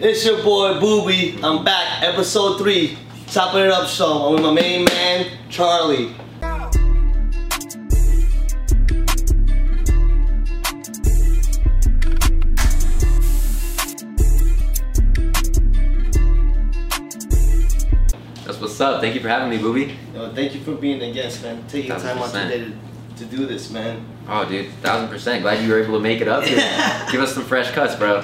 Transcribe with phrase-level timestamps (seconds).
[0.00, 1.38] It's your boy Booby.
[1.42, 2.98] I'm back, episode three,
[3.28, 4.26] chopping it up show.
[4.26, 6.14] I'm with my main man, Charlie.
[18.44, 19.00] That's what's up.
[19.00, 19.96] Thank you for having me, Booby.
[20.14, 21.64] Yo, thank you for being a guest, man.
[21.68, 22.50] Taking time out 100%.
[22.50, 24.04] today to, to do this, man.
[24.28, 25.42] Oh, dude, thousand percent.
[25.42, 26.42] Glad you were able to make it up.
[26.44, 26.56] Here.
[27.12, 28.22] Give us some fresh cuts, bro.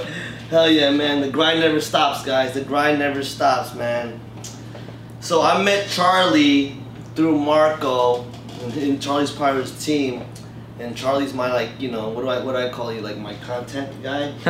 [0.51, 1.21] Hell yeah, man.
[1.21, 2.55] The grind never stops, guys.
[2.55, 4.19] The grind never stops, man.
[5.21, 6.77] So I met Charlie
[7.15, 8.25] through Marco,
[8.63, 10.25] and- and Charlie's his team.
[10.81, 13.01] And Charlie's my like, you know, what do I what do I call you?
[13.01, 14.33] Like my content guy?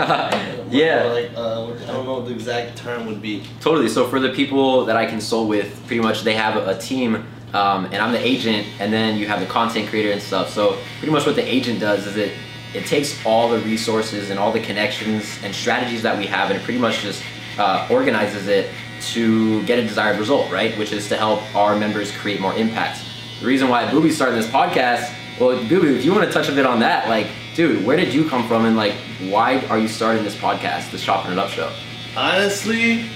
[0.70, 1.04] yeah.
[1.04, 3.42] Like uh, I don't know what the exact term would be.
[3.60, 3.88] Totally.
[3.88, 7.24] So for the people that I consult with, pretty much they have a, a team,
[7.54, 10.50] um, and I'm the agent, and then you have the content creator and stuff.
[10.50, 12.34] So pretty much what the agent does is it
[12.74, 16.58] it takes all the resources and all the connections and strategies that we have, and
[16.58, 17.22] it pretty much just
[17.58, 20.76] uh, organizes it to get a desired result, right?
[20.78, 23.00] Which is to help our members create more impact.
[23.40, 26.52] The reason why Booby started this podcast, well, Booby, if you want to touch a
[26.52, 28.94] bit on that, like, dude, where did you come from, and like,
[29.28, 31.72] why are you starting this podcast, the Chopping It Up Show?
[32.16, 33.08] Honestly,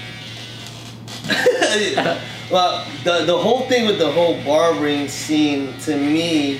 [2.51, 6.59] well, the the whole thing with the whole barbering scene to me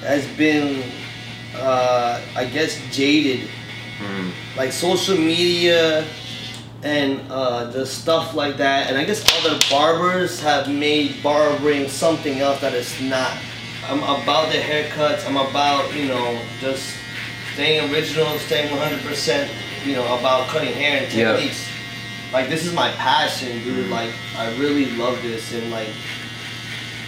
[0.00, 0.82] has been,
[1.54, 3.48] uh, I guess, jaded.
[3.98, 4.30] Hmm.
[4.56, 6.06] Like social media
[6.82, 12.38] and uh, the stuff like that, and I guess other barbers have made barbering something
[12.38, 13.36] else that is not.
[13.84, 15.26] I'm about the haircuts.
[15.26, 16.94] I'm about you know just
[17.52, 19.48] staying original, staying 100%.
[19.84, 21.66] You know about cutting hair and techniques.
[22.32, 23.90] Like this is my passion, dude.
[23.90, 25.88] Like I really love this, and like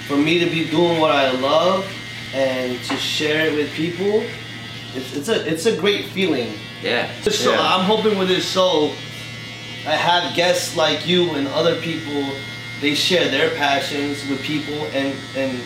[0.06, 1.86] for me to be doing what I love
[2.34, 4.22] and to share it with people,
[4.94, 6.52] it's, it's a it's a great feeling.
[6.82, 7.06] Yeah.
[7.22, 7.60] Show, Yeah.
[7.60, 8.92] I'm hoping with this show,
[9.86, 12.24] I have guests like you and other people.
[12.80, 15.58] They share their passions with people and and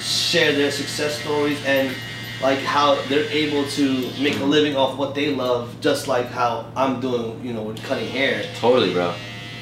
[0.00, 1.94] share their success stories and
[2.42, 6.64] like how they're able to make a living off what they love, just like how
[6.76, 8.44] I'm doing, you know, with cutting hair.
[8.56, 9.12] Totally, bro.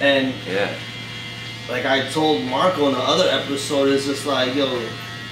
[0.01, 0.71] And Yeah.
[1.69, 4.67] like I told Marco in the other episode, it's just like, yo,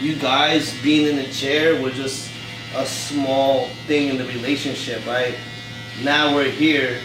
[0.00, 2.30] you guys being in the chair was just
[2.74, 5.34] a small thing in the relationship, right?
[6.02, 7.00] Now we're here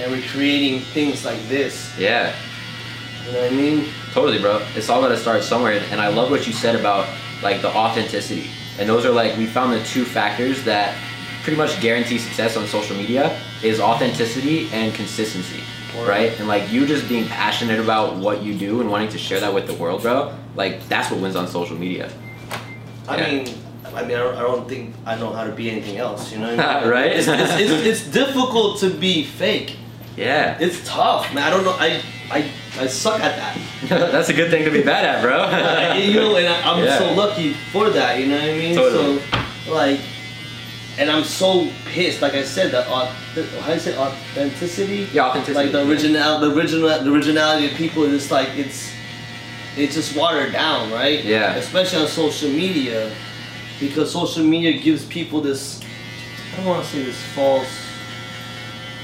[0.00, 1.92] and we're creating things like this.
[1.98, 2.34] Yeah.
[3.26, 3.88] You know what I mean?
[4.12, 4.64] Totally, bro.
[4.76, 5.82] It's all gotta start somewhere.
[5.90, 7.08] And I love what you said about
[7.42, 8.48] like the authenticity.
[8.78, 10.96] And those are like we found the two factors that
[11.42, 15.62] pretty much guarantee success on social media is authenticity and consistency.
[16.06, 16.38] Right?
[16.38, 19.52] And like you just being passionate about what you do and wanting to share that
[19.52, 20.32] with the world, bro.
[20.56, 22.10] Like that's what wins on social media.
[23.08, 23.30] I Yeah.
[23.44, 23.54] mean,
[23.94, 26.32] I mean, I don't, I don't think I know how to be anything else.
[26.32, 26.88] You know what I mean?
[26.90, 27.12] Right?
[27.12, 29.76] It's, it's, it's, it's difficult to be fake.
[30.16, 30.56] Yeah.
[30.60, 31.42] It's tough, man.
[31.44, 31.76] I don't know.
[31.78, 32.00] I
[32.30, 33.58] I I suck at that.
[34.12, 35.36] that's a good thing to be bad at, bro.
[35.38, 36.98] Like, you know, and I, I'm Yeah.
[36.98, 38.18] so lucky for that.
[38.18, 38.74] You know what I mean?
[38.76, 39.18] Totally.
[39.20, 40.00] So, like,
[40.98, 42.22] and I'm so pissed.
[42.22, 43.06] Like I said, the, au-
[43.60, 45.08] how do you say authenticity?
[45.12, 45.54] Yeah, authenticity.
[45.64, 48.93] Like the original, the original, the originality of people is like it's
[49.76, 51.24] it's just watered down, right?
[51.24, 51.54] Yeah.
[51.56, 53.12] Especially on social media,
[53.80, 55.80] because social media gives people this.
[56.52, 57.66] I don't want to say this false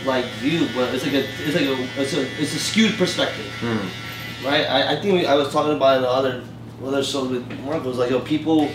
[0.06, 3.44] like view, but it's like a it's like a it's a it's a skewed perspective
[3.60, 4.46] Hmm.
[4.46, 4.64] right?
[4.64, 6.42] I, I think we, I was talking about in the other
[6.84, 7.84] other show with Marco.
[7.84, 8.68] It was like, yo, people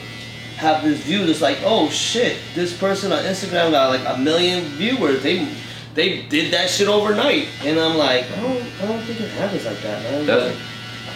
[0.57, 4.63] have this view that's like, oh shit, this person on Instagram got like a million
[4.77, 5.23] viewers.
[5.23, 5.47] They
[5.95, 9.65] they did that shit overnight, and I'm like, I don't I don't think it happens
[9.65, 10.25] like that, man.
[10.27, 10.49] Doesn't.
[10.53, 10.61] Like,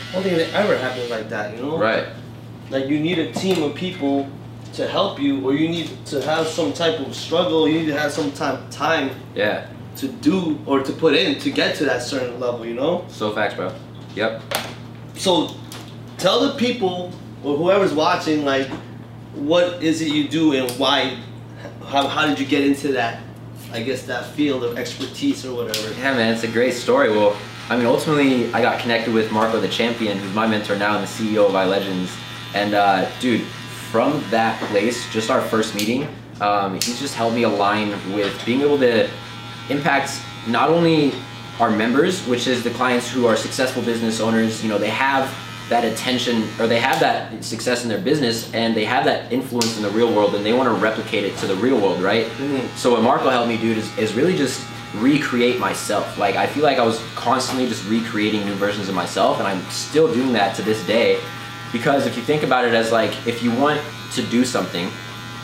[0.09, 1.77] I don't think it ever happens like that, you know?
[1.77, 2.07] Right.
[2.69, 4.27] Like you need a team of people
[4.73, 7.67] to help you, or you need to have some type of struggle.
[7.67, 9.65] You need to have some time time Yeah.
[9.97, 13.05] to do or to put in to get to that certain level, you know?
[13.09, 13.71] So facts, bro.
[14.15, 14.41] Yep.
[15.15, 15.51] So,
[16.17, 17.11] tell the people
[17.43, 18.67] or whoever's watching, like,
[19.35, 21.17] what is it you do and why?
[21.85, 23.21] How, how did you get into that?
[23.71, 25.89] I guess that field of expertise or whatever.
[25.99, 27.09] Yeah, man, it's a great story.
[27.11, 27.35] Well,
[27.69, 31.03] I mean, ultimately, I got connected with Marco the Champion, who's my mentor now and
[31.03, 32.09] the CEO of iLegendz.
[32.55, 33.41] And, uh, dude,
[33.91, 36.07] from that place, just our first meeting,
[36.41, 39.07] um, he's just helped me align with being able to
[39.69, 41.13] impact not only
[41.59, 45.31] our members, which is the clients who are successful business owners, you know, they have
[45.69, 49.77] that attention or they have that success in their business and they have that influence
[49.77, 52.25] in the real world and they want to replicate it to the real world, right?
[52.39, 52.61] Mhm.
[52.75, 54.61] So what Marco helped me do is, is really just
[54.95, 56.17] recreate myself.
[56.17, 59.61] Like I feel like I was constantly just recreating new versions of myself and I'm
[59.69, 61.19] still doing that to this day
[61.71, 63.81] because if you think about it as like if you want
[64.13, 64.89] to do something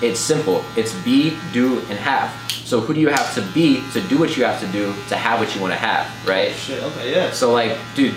[0.02, 0.64] it's simple.
[0.76, 2.30] It's be, do, and have.
[2.52, 5.16] So who do you have to be to do what you have to do to
[5.16, 6.52] have what you want to have, right?
[6.52, 6.84] Shit.
[6.84, 7.14] Okay.
[7.14, 7.32] Yeah.
[7.32, 8.14] So like, dude,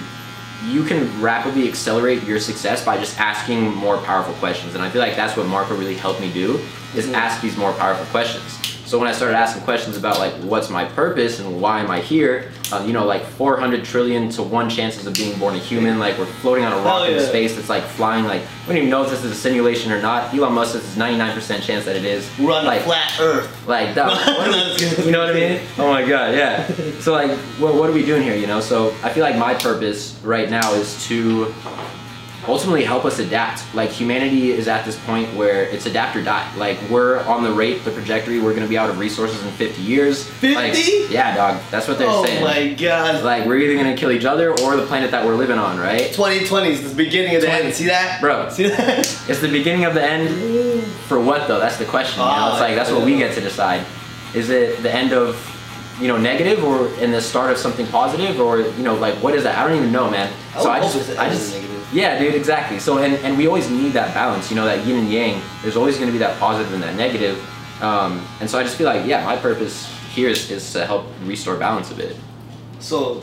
[0.66, 4.74] you can rapidly accelerate your success by just asking more powerful questions.
[4.74, 6.60] And I feel like that's what Marco really helped me do
[6.96, 7.14] is Mhm.
[7.14, 8.57] ask these more powerful questions.
[8.88, 12.00] So when I started asking questions about like what's my purpose and why am I
[12.00, 15.98] here, um, you know, like 400 trillion to one chances of being born a human,
[15.98, 18.78] like we're floating on a rock Hell in space that's like flying, like we don't
[18.78, 20.32] even know if this is a simulation or not.
[20.32, 22.26] Elon Musk says it's 99% chance that it is.
[22.38, 23.68] We're on like, a flat Earth.
[23.68, 25.60] like, dog, what are No, it's we, you know what I mean?
[25.76, 26.66] Oh my god, yeah.
[27.00, 28.36] So like, what, what are we doing here?
[28.36, 28.60] You know?
[28.60, 31.52] So I feel like my purpose right now is to
[32.48, 33.62] ultimately help us adapt.
[33.74, 36.50] Like humanity is at this point where it's adapt or die.
[36.56, 38.40] Like we're on the rate, the trajectory.
[38.40, 40.24] We're gonna be out of resources in 50 years.
[40.28, 40.54] 50?
[40.54, 41.60] Like, yeah, dog.
[41.70, 42.42] That's what they're oh saying.
[42.42, 43.22] Oh my god.
[43.24, 46.10] Like we're either gonna kill each other or the planet that we're living on, right?
[46.12, 47.64] 2020 is the beginning of the 20.
[47.66, 47.74] end.
[47.74, 48.20] See that?
[48.20, 48.48] Bro.
[48.50, 48.98] See that?
[49.28, 51.58] It's the beginning of the end for what though?
[51.60, 52.20] That's the question.
[52.20, 52.32] You know?
[52.34, 53.84] Ah, It's like that's what we get to decide.
[54.34, 55.36] Is it the end of
[56.00, 59.34] you know negative or in the start of something positive or you know like what
[59.34, 59.58] is that?
[59.58, 60.32] I don't even know, man.
[60.54, 61.88] I so I just I just negative.
[61.92, 62.78] yeah, dude, exactly.
[62.78, 64.50] So and and we always need that balance.
[64.50, 65.40] You know that yin and yang.
[65.62, 67.36] There's always going to be that positive and that negative.
[67.82, 71.06] Um, and so I just feel like yeah, my purpose here is, is to help
[71.24, 72.16] restore balance a bit.
[72.80, 73.22] So,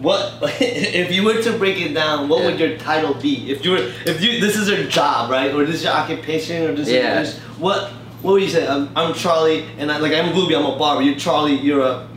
[0.00, 2.28] what if you were to break it down?
[2.28, 3.50] What would your title be?
[3.50, 6.68] If you were, if you, this is your job, right, or this is your occupation,
[6.68, 7.20] or this Yeah.
[7.20, 7.92] is this, what?
[8.22, 8.66] What would you say?
[8.66, 10.56] I'm, I'm Charlie, and I, like I'm Gooby.
[10.56, 11.02] I'm a barber.
[11.02, 11.54] You're Charlie.
[11.54, 12.08] You're a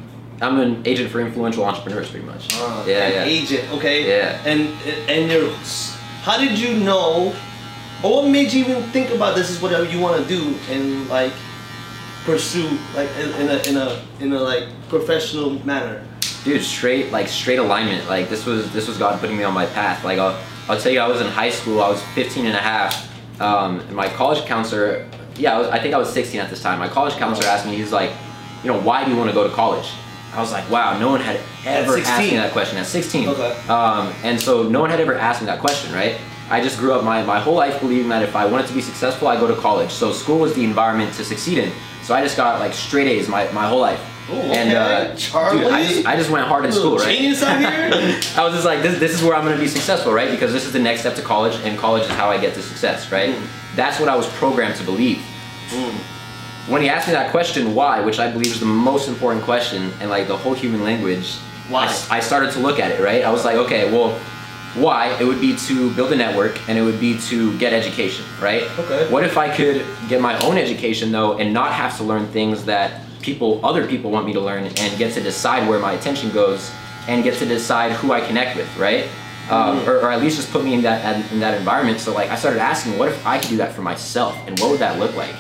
[0.41, 2.53] I'm an agent for influential entrepreneurs, pretty much.
[2.53, 3.23] uh, yeah, an yeah.
[3.25, 3.71] agent.
[3.73, 4.07] Okay.
[4.07, 4.41] Yeah.
[4.45, 4.69] And
[5.09, 5.51] and you're.
[6.21, 7.33] How did you know,
[8.03, 11.07] or what made you even think about this is what you want to do and
[11.09, 11.33] like
[12.23, 16.05] pursue like in in a in a in a like professional manner?
[16.43, 19.65] dude straight like straight alignment like this was this was god putting me on my
[19.65, 22.55] path like i'll, I'll tell you i was in high school i was 15 and
[22.55, 25.05] a half um, and my college counselor
[25.39, 27.65] yeah I, was, I think i was 16 at this time my college counselor asked
[27.65, 28.11] me he's like
[28.63, 29.89] you know why do you want to go to college
[30.33, 32.31] i was like wow no one had ever asked 16?
[32.31, 33.51] me that question at 16 Okay.
[33.69, 36.17] um, and so no one had ever asked me that question right
[36.49, 38.81] i just grew up my, my whole life believing that if i wanted to be
[38.81, 41.71] successful i go to college so school was the environment to succeed in
[42.03, 45.11] so i just got like straight a's my, my whole life Ooh, and okay.
[45.11, 45.59] uh, Charlie?
[45.63, 47.17] dude, I just, I just went hard in school, right?
[47.17, 47.69] Genius out here.
[48.37, 50.29] I was just like, this, this is where I'm gonna be successful, right?
[50.29, 52.61] Because this is the next step to college, and college is how I get to
[52.61, 53.33] success, right?
[53.33, 53.47] Mm.
[53.75, 55.25] That's what I was programmed to believe.
[55.69, 55.93] Mm.
[56.67, 59.91] When he asked me that question, why, which I believe is the most important question
[60.01, 61.35] in like the whole human language,
[61.69, 61.85] Why?
[62.11, 63.23] I started to look at it, right?
[63.23, 64.17] I was like, okay, well,
[64.75, 65.17] why?
[65.19, 68.63] It would be to build a network, and it would be to get education, right?
[68.77, 69.11] Okay.
[69.11, 72.65] What if I could get my own education though, and not have to learn things
[72.65, 76.29] that people, other people want me to learn, and get to decide where my attention
[76.31, 76.71] goes,
[77.07, 79.05] and get to decide who I connect with, right?
[79.49, 79.87] Um, Mhm.
[79.87, 81.99] or, or at least just put me in that in that environment.
[81.99, 84.69] So like I started asking, what if I could do that for myself, and what
[84.69, 85.33] would that look like?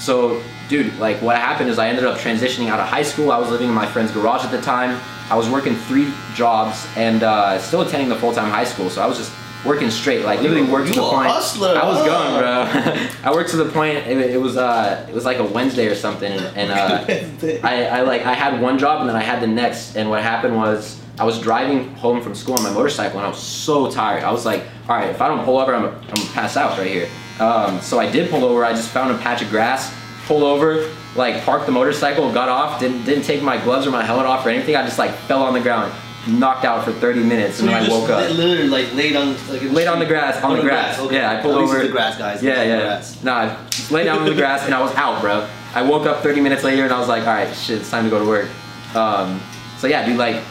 [0.00, 3.30] So, dude, like what happened is I ended up transitioning out of high school.
[3.30, 4.98] I was living in my friend's garage at the time.
[5.30, 8.88] I was working three jobs and uh, still attending the full time high school.
[8.90, 9.30] So I was just
[9.64, 11.28] working straight, like literally You- worked to you the a point.
[11.30, 13.08] hustler, I was going, bro.
[13.30, 13.98] I worked to the point.
[13.98, 17.04] It, it was uh, it was like a Wednesday or something, and uh,
[17.62, 19.96] I, I like I had one job and then I had the next.
[19.96, 23.28] And what happened was I was driving home from school on my motorcycle and I
[23.28, 24.24] was so tired.
[24.24, 26.78] I was like, all right, if I don't pull over, I'm, I'm gonna pass out
[26.78, 27.08] right here.
[27.40, 28.64] Um, so I did pull over.
[28.64, 29.94] I just found a patch of grass,
[30.26, 34.04] pulled over, like parked the motorcycle, got off, didn't didn't take my gloves or my
[34.04, 34.76] helmet off or anything.
[34.76, 35.92] I just like fell on the ground,
[36.28, 38.28] knocked out for 30 minutes, So and then I woke up.
[38.28, 40.98] li- literally like laid on like Laid on the grass, on the grass.
[40.98, 41.16] okay.
[41.16, 41.82] Yeah, I pulled At over.
[41.82, 42.42] the grass, guys.
[42.42, 42.80] Yeah, yeah.
[42.80, 43.22] grass.
[43.24, 45.48] Nah, just lay down on the grass and I was out, bro.
[45.74, 48.04] I woke up 30 minutes later and I was like, all right, shit, it's time
[48.04, 48.48] to go to work.
[48.94, 49.40] Um,
[49.78, 50.42] so yeah, dude, like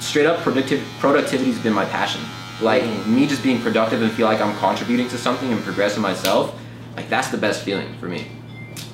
[0.00, 2.20] straight up productive productivity's been my passion.
[2.60, 3.06] Like Mm.
[3.06, 6.54] me just being productive and feel like I'm contributing to something and progressing myself,
[6.96, 8.26] like that's the best feeling for me.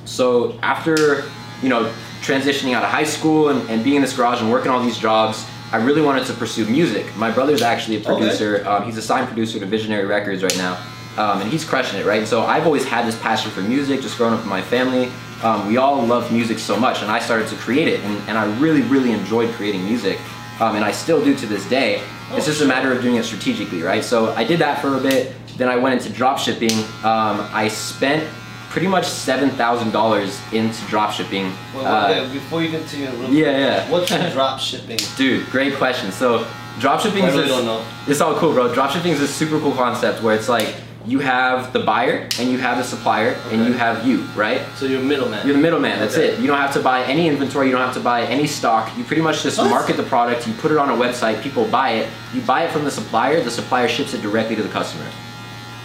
[0.04, 1.24] So after,
[1.62, 1.90] you know,
[2.22, 4.98] transitioning out of high school and, and being in this garage and working all these
[4.98, 7.06] jobs, I really wanted to pursue music.
[7.16, 8.08] My brother's actually a Okay.
[8.14, 8.64] producer.
[8.66, 10.76] Um, he's a signed producer to Visionary Records right now.
[11.16, 12.18] Um, and he's crushing it, right?
[12.20, 15.10] And so I've always had this passion for music, just growing up in my family.
[15.42, 18.38] Um, we all love music so much, and I started to create it, and, and
[18.38, 20.18] I really, really enjoyed creating music,
[20.62, 21.96] um, and I still do to this day.
[22.30, 24.04] it's Oh, just a matter of doing it strategically, right?
[24.04, 26.72] So I did that for a bit, then I went into drop shipping.
[27.04, 28.22] Um, I spent
[28.70, 31.52] pretty much $7,000 into drop shipping.
[31.74, 33.90] Well, Uh, okay, before you continue, real quick, yeah, yeah.
[33.90, 34.98] What's drop shipping?
[35.16, 36.10] Dude, great question.
[36.12, 36.46] So,
[36.78, 37.84] dropshipping I is really don't know.
[38.06, 38.72] It's all cool, bro.
[38.72, 40.74] Dropshipping is a super cool concept where it's like
[41.06, 44.60] you have the buyer and you have the supplier and you have you, right?
[44.76, 45.44] So you're a middleman.
[45.46, 45.98] You're the middleman.
[45.98, 46.28] That's Okay.
[46.28, 46.38] it.
[46.40, 47.66] You don't have to buy any inventory.
[47.66, 48.90] You don't have to buy any stock.
[48.96, 49.70] You pretty much just What?
[49.70, 50.46] market the product.
[50.46, 51.42] You put it on a website.
[51.42, 52.08] People buy it.
[52.34, 53.42] You buy it from the supplier.
[53.42, 55.04] The supplier ships it directly to the customer.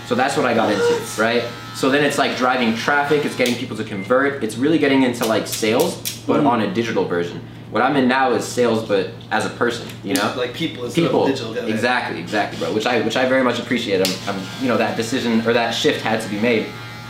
[0.08, 1.44] So that's what I got into, right?
[1.76, 5.26] So then it's like driving traffic, it's getting people to convert, it's really getting into
[5.26, 5.96] like sales,
[6.26, 6.48] but Mhm.
[6.48, 7.42] on a digital version.
[7.72, 10.34] What I'm in now is sales, but as a person, you know?
[10.38, 11.56] Like people instead people of digital.
[11.56, 11.66] yeah.
[11.66, 14.96] exactly exactly bro which i which i very much appreciate i'm, I'm you know that
[14.96, 16.66] decision or that shift had to be made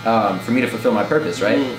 [0.06, 1.78] um, for me to fulfill my purpose right Mm.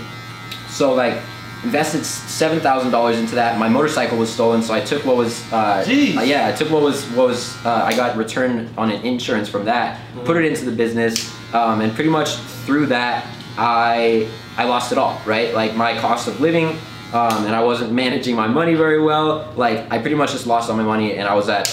[0.71, 1.17] so like
[1.65, 6.23] invested $7000 into that my motorcycle was stolen so i took what was uh, uh,
[6.23, 9.65] yeah i took what was what was uh, i got returned on an insurance from
[9.65, 14.93] that put it into the business um, and pretty much through that i i lost
[14.93, 16.79] it all right like my cost of living
[17.13, 20.69] um, and i wasn't managing my money very well like i pretty much just lost
[20.71, 21.67] all my money and i was at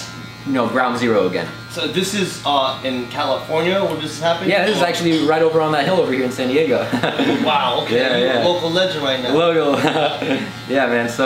[0.45, 4.49] you know ground zero again So this is uh, in California where this is happening?
[4.51, 6.79] yeah this is actually right over on that hill over here in san diego
[7.43, 7.97] Wow, okay.
[7.97, 8.45] Yeah, You're a yeah.
[8.45, 9.33] local legend right now.
[9.35, 9.75] logo
[10.69, 11.25] yeah man so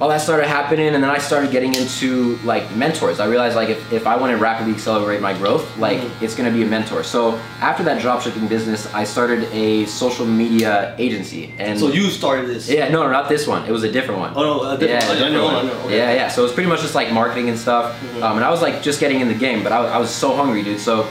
[0.00, 3.68] all that started happening and then i started getting into like mentors i realized like
[3.68, 6.22] if, if i want to rapidly accelerate my growth like Mhm.
[6.22, 10.24] it's going to be a mentor so after that dropshipping business i started a social
[10.24, 12.68] media agency and So you started this?
[12.68, 15.02] yeah no, no not this one it was a different one Oh no, a different,
[15.04, 15.66] yeah, I different one.
[15.66, 15.72] Know.
[15.84, 15.98] Okay.
[15.98, 16.28] yeah, yeah.
[16.28, 18.22] So it was pretty much just like marketing and stuff, Mhm.
[18.22, 19.62] um, and I was like just getting in the game.
[19.62, 20.80] But I, I was so hungry, dude.
[20.80, 21.06] So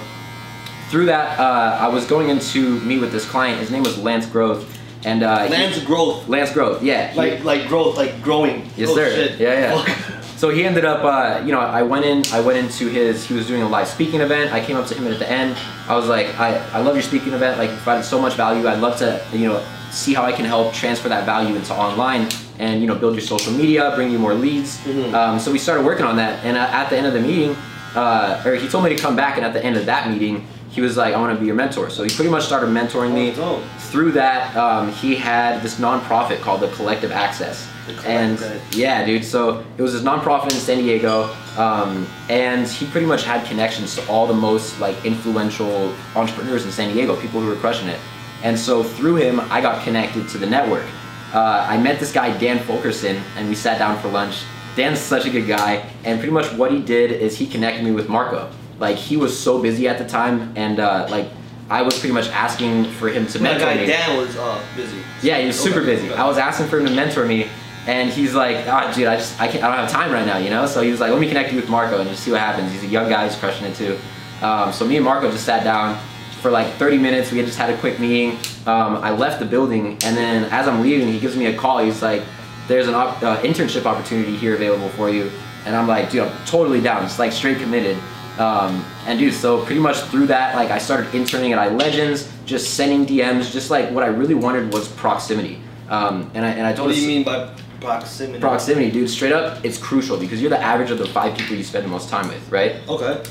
[0.89, 3.59] through that, uh, I was going in to meet with this client.
[3.59, 4.65] His name was Lance Growth,
[5.05, 6.27] and uh, he- Land's growth.
[6.27, 7.07] Lance Growth, yeah.
[7.11, 8.69] he- Like like growth, like growing.
[8.75, 9.09] Yes, oh, sir.
[9.11, 9.39] Shit.
[9.39, 10.15] Yeah, yeah.
[10.37, 13.33] So he ended up, uh, you know, I went in, I went into his, he
[13.33, 14.53] was doing a live speaking event.
[14.53, 15.57] I came up to him at the end.
[15.89, 17.57] I was like, I, I love your speaking event.
[17.57, 18.65] Like, you provided so much value.
[18.65, 22.29] I'd love to, you know, see how I can help transfer that value into online
[22.57, 24.77] and, you know, build your social media, bring you more leads.
[24.85, 25.13] Mhm.
[25.13, 26.41] Um, so we started working on that.
[26.45, 27.57] And uh, at the end of the meeting,
[27.95, 29.35] uh, or he told me to come back.
[29.35, 31.55] And at the end of that meeting, he was like, I want to be your
[31.55, 31.89] mentor.
[31.89, 33.33] So he pretty much started mentoring me.
[33.37, 33.59] Oh.
[33.91, 37.67] Through that, um, he had this nonprofit called the Collective Access.
[37.87, 39.25] The and yeah, dude.
[39.25, 43.95] So it was this nonprofit in San Diego, um, and he pretty much had connections
[43.95, 47.99] to all the most like influential entrepreneurs in San Diego, people who were crushing it.
[48.43, 50.85] And so through him, I got connected to the network.
[51.33, 54.43] Uh, I met this guy Dan Fulkerson, and we sat down for lunch.
[54.75, 57.91] Dan's such a good guy, and pretty much what he did is he connected me
[57.91, 58.49] with Marco.
[58.79, 61.27] Like he was so busy at the time, and uh, like
[61.69, 63.85] I was pretty much asking for him to That mentor guy me.
[63.85, 64.97] Dan was uh, busy.
[65.21, 65.95] Yeah, he was super Okay.
[65.95, 66.13] busy.
[66.13, 67.47] I was asking for him to mentor me,
[67.87, 70.37] and he's like, "Ah, dude, I just I can't, I don't have time right now,
[70.37, 72.31] you know." So he was like, "Let me connect you with Marco and just see
[72.31, 73.97] what happens." He's a young guy, he's crushing it too.
[74.41, 75.97] Um, so me and Marco just sat down
[76.41, 77.31] for like 30 minutes.
[77.33, 78.37] We had just had a quick meeting.
[78.65, 81.79] Um, I left the building, and then as I'm leaving, he gives me a call.
[81.79, 82.23] He's like,
[82.69, 85.29] "There's an op- uh, internship opportunity here available for you,"
[85.65, 87.03] and I'm like, "Dude, I'm totally down.
[87.03, 87.97] It's like straight committed."
[88.39, 92.75] Um, and dude, so pretty much through that, like I started interning at iLegendz, just
[92.75, 95.61] sending DMs, just like what I really wanted was proximity.
[95.89, 98.39] Um, and I and I told What do you mean by proximity?
[98.39, 99.09] proximity, dude.
[99.09, 101.89] Straight up, it's crucial because you're the average of the five people you spend the
[101.89, 102.75] most time with, right?
[102.87, 103.21] Okay.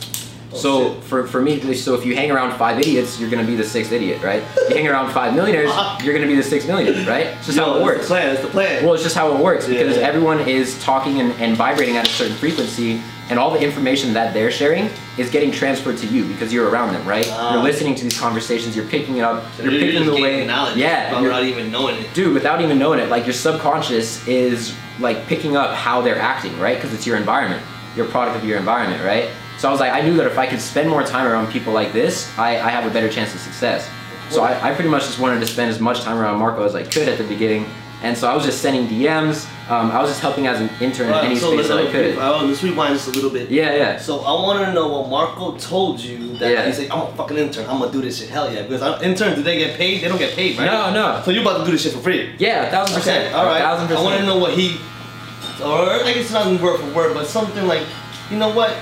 [0.50, 1.04] Oh, so shit.
[1.04, 3.92] for, for me, so if you hang around five idiots, you're gonna be the sixth
[3.92, 4.42] idiot, right?
[4.56, 5.70] If you hang around five millionaires,
[6.02, 7.26] you're gonna be the sixth millionaire, right?
[7.26, 8.00] It's just Yo, how it works.
[8.02, 8.34] the plan.
[8.34, 8.84] That's the plan.
[8.84, 10.06] Well, it's just how it works Yeah, because yeah.
[10.06, 14.32] everyone is talking and, and vibrating at a certain frequency, and all the information that
[14.32, 17.26] they're sharing is getting transferred to you because you're around them, right?
[17.30, 17.54] Ah.
[17.54, 20.46] You're listening to these conversations, you're picking it up, So you're picking the way.
[20.46, 22.14] knowledge Yeah, without you're- not even knowing it.
[22.14, 26.58] dude without even knowing it like your subconscious is like picking up how they're acting
[26.58, 27.62] right because it's your environment
[27.96, 30.38] you're a product of your environment right so i was like i knew that if
[30.38, 33.34] i could spend more time around people like this i, I have a better chance
[33.34, 33.88] of success
[34.30, 36.74] so I, I pretty much just wanted to spend as much time around marco as
[36.74, 37.66] i could at the beginning
[38.02, 41.08] and so i was just sending dms um, i was just helping as an intern
[41.08, 43.50] in Alright, any so space that i could let's rewind just a little bit.
[43.50, 46.66] yeah yeah So I want to know what Marco told you that Yeah.
[46.66, 47.66] he's like, I'm a fucking intern.
[47.68, 48.28] I'm gonna do this shit.
[48.30, 50.02] Hell yeah, because I'm, interns do they get paid?
[50.02, 50.66] They don't get paid, right?
[50.66, 52.34] no no So you about to do this shit for free?
[52.38, 53.58] yeah a thousand percent Okay, all right.
[53.60, 54.76] a thousand I percent want to know what he,
[55.62, 57.84] or I guess it's not word for word, but something like,
[58.30, 58.72] you know what?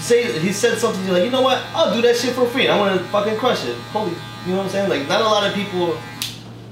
[0.00, 1.62] Say he said something you're like, you know what?
[1.74, 2.66] I'll do that shit for free.
[2.68, 3.76] I want to fucking crush it.
[3.92, 4.10] Holy,
[4.46, 4.88] you know what I'm saying?
[4.88, 5.98] Like, not a lot of people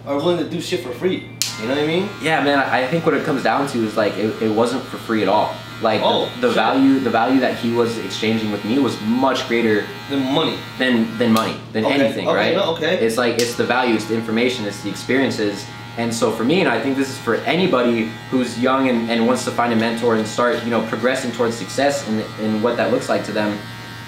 [0.06, 1.36] are willing to do shit for free.
[1.60, 2.08] You know what I mean?
[2.22, 2.58] Yeah, man.
[2.58, 5.28] I think what it comes down to is like it, it wasn't for free at
[5.28, 5.54] all.
[5.82, 6.54] Like the- Oh, the, shit.
[6.54, 10.58] value, the value that he was exchanging with me was much greater than money.
[10.78, 12.54] than than money, than Okay, anything, okay, right?
[12.56, 12.94] no, okay.
[13.04, 15.64] It's like it's the value, it's the information, it's the experiences.
[15.98, 19.26] And so for me, and I think this is for anybody who's young and, and
[19.26, 22.76] wants to find a mentor and start, you know, progressing towards success and, and what
[22.76, 23.58] that looks like to them,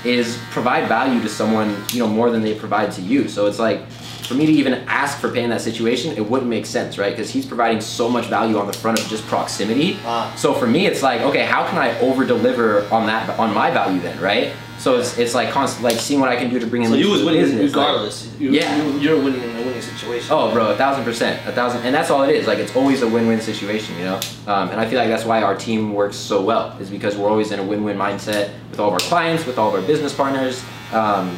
[0.05, 3.27] is provide value to someone, you know, more than they provide to you.
[3.29, 3.81] So it's like
[4.29, 7.11] for me to even ask for pay in that situation, it wouldn't make sense, right?
[7.11, 9.99] Because he's providing so much value on the front of just proximity.
[10.05, 10.33] Ah.
[10.37, 13.71] So for me, it's like, okay, how can I over deliver on that on my
[13.71, 14.53] value then, right?
[14.79, 16.95] So it's, it's like constant, like seeing what I can do to bring in So
[16.95, 18.33] you was winning business, like- regardless.
[18.39, 18.77] You, Yeah.
[18.77, 20.29] You, you're winning in a winning situation.
[20.31, 22.47] Oh, bro, a thousand percent, a thousand, and that's all it is.
[22.47, 24.21] Like it's always a win-win situation, you know.
[24.47, 27.29] Um, and I feel like that's why our team works so well, is because we're
[27.29, 30.15] always in a win-win mindset with all of our clients, with all of our business
[30.15, 30.63] partners.
[30.93, 31.37] Um,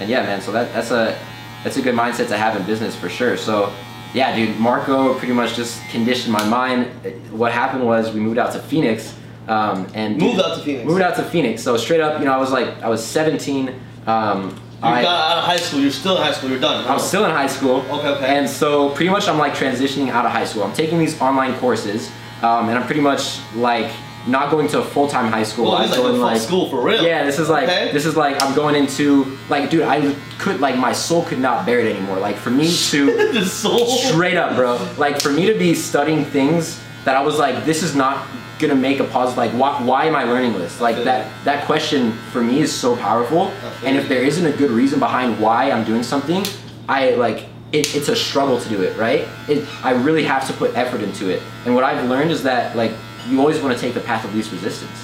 [0.00, 0.42] and yeah, man.
[0.42, 1.16] So that that's a
[1.62, 3.36] that's a good mindset to have in business for sure.
[3.36, 3.72] So
[4.14, 6.86] yeah, dude, Marco pretty much just conditioned my mind.
[7.30, 9.16] What happened was we moved out to Phoenix.
[9.48, 10.86] Um, and moved out to Phoenix.
[10.86, 11.62] Moved out to Phoenix.
[11.62, 13.74] So straight up, you know, I was like, I was 17.
[14.06, 15.80] Um, you I, got out of high school.
[15.80, 16.50] You're still in high school.
[16.50, 16.84] You're done.
[16.86, 17.76] I was still in high school.
[17.88, 18.36] Okay, okay.
[18.36, 20.64] And so pretty much I'm like transitioning out of high school.
[20.64, 22.10] I'm taking these online courses,
[22.42, 23.90] um, and I'm pretty much like
[24.26, 25.64] not going to a full-time high school.
[25.64, 27.02] Well, I'm like going full like school for real.
[27.02, 27.90] yeah, this is like Okay.
[27.92, 31.66] this is like I'm going into like dude, I could like my soul could not
[31.66, 32.18] bear it anymore.
[32.18, 33.86] Like for me to the soul.
[33.86, 37.82] straight up, bro, like for me to be studying things that I was like, this
[37.82, 38.26] is not
[38.60, 39.38] gonna make a positive.
[39.38, 40.80] Like why, why am I learning this?
[40.80, 43.48] Like that that question for me is so powerful.
[43.84, 46.44] And if there isn't a good reason behind why I'm doing something,
[46.88, 49.26] I like it, it's a struggle to do it, right?
[49.48, 51.42] It I really have to put effort into it.
[51.64, 52.92] And what I've learned is that like
[53.28, 54.98] you always want to take the path of least resistance.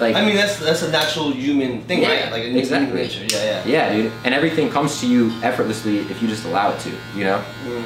[0.00, 2.32] Like I mean, that's that's a natural human thing, Yeah, right?
[2.32, 3.02] Like a exactly.
[3.02, 3.24] nature.
[3.28, 3.64] Yeah, yeah.
[3.64, 4.12] yeah, dude.
[4.24, 7.44] And everything comes to you effortlessly if you just allow it to, you know?
[7.64, 7.84] Mm.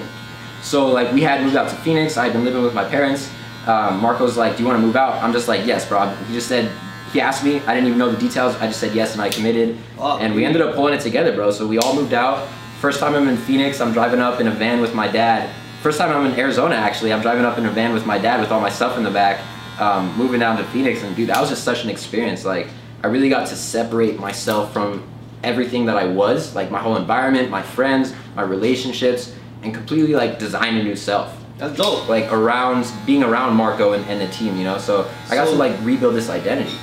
[0.62, 2.17] So like we had moved out to Phoenix.
[2.17, 3.31] I had been living with my parents.
[3.67, 6.35] Um, Marco's like, "Do you want to move out?" I'm just like, "Yes, bro." He
[6.35, 6.71] just said
[7.12, 7.61] he asked me.
[7.67, 8.57] I didn't even know the details.
[8.57, 9.77] I just said yes, and I committed.
[9.99, 11.50] Oh, and we ended up pulling it together, bro.
[11.50, 12.49] So we all moved out.
[12.81, 13.81] First time I'm in Phoenix.
[13.81, 15.50] I'm driving up in a van with my dad.
[15.83, 17.13] First time I'm in Arizona, actually.
[17.13, 19.11] I'm driving up in a van with my dad with all my stuff in the
[19.11, 19.41] back,
[19.81, 21.03] um, moving down to Phoenix.
[21.03, 22.45] And dude, that was just such an experience.
[22.45, 22.69] Like
[23.05, 25.09] I really got to separate myself from
[25.45, 30.39] everything that I was, like my whole environment, my friends, my relationships, and completely like
[30.41, 31.35] design a new self.
[31.59, 32.09] That's dope.
[32.09, 34.79] Like around being around Marco and, and the team, you know.
[34.79, 36.77] So I got So- to like rebuild this identity.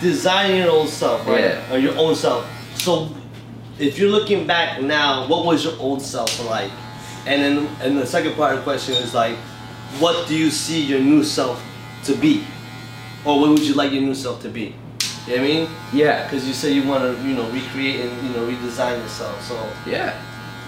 [0.00, 1.40] Designing your own self, right?
[1.40, 1.72] Yeah.
[1.72, 2.46] Or your own self.
[2.78, 3.08] So,
[3.78, 6.70] if you're looking back now, what was your old self like?
[7.26, 9.36] And then, and the second part of the question is like,
[9.98, 11.62] what do you see your new self
[12.04, 12.44] to be,
[13.24, 14.74] or what would you like your new self to be?
[15.26, 15.68] You know what I mean?
[15.92, 16.22] Yeah.
[16.24, 19.42] Because you say you want to, you know, recreate and you know redesign yourself.
[19.42, 19.54] So,
[19.90, 20.10] Yeah.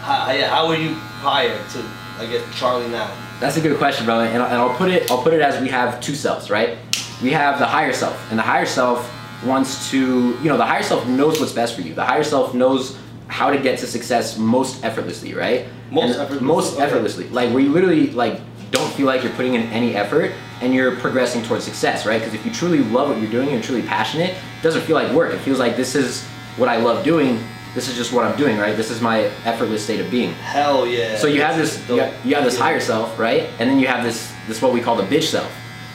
[0.00, 1.84] how, yeah, how were you prior to,
[2.18, 3.08] I guess, Charlie now?
[3.38, 4.24] That's a good question, brother.
[4.24, 6.76] And, and I'll put it I'll put it as we have two selves, right?
[7.22, 9.08] We have the higher self, and the higher self
[9.44, 11.94] wants to, you know, the higher self knows what's best for you.
[11.94, 12.98] The higher self knows
[13.28, 15.66] how to get to success most effortlessly, right?
[15.90, 17.28] Most And effortlessly, Most effortlessly.
[17.28, 20.96] Like where you literally like don't feel like you're putting in any effort and you're
[20.96, 22.18] progressing towards success, right?
[22.18, 25.12] Because if you truly love what you're doing, you're truly passionate, it doesn't feel like
[25.12, 25.32] work.
[25.32, 26.24] It feels like this is
[26.56, 27.38] what I love doing.
[27.74, 28.76] This is just what I'm doing, right?
[28.76, 30.32] This is my effortless state of being.
[30.34, 31.16] Hell yeah.
[31.16, 32.62] So you have this, you have, you have this Yeah.
[32.64, 33.44] higher self, right?
[33.60, 35.50] And then you have this, this what we call the bitch self.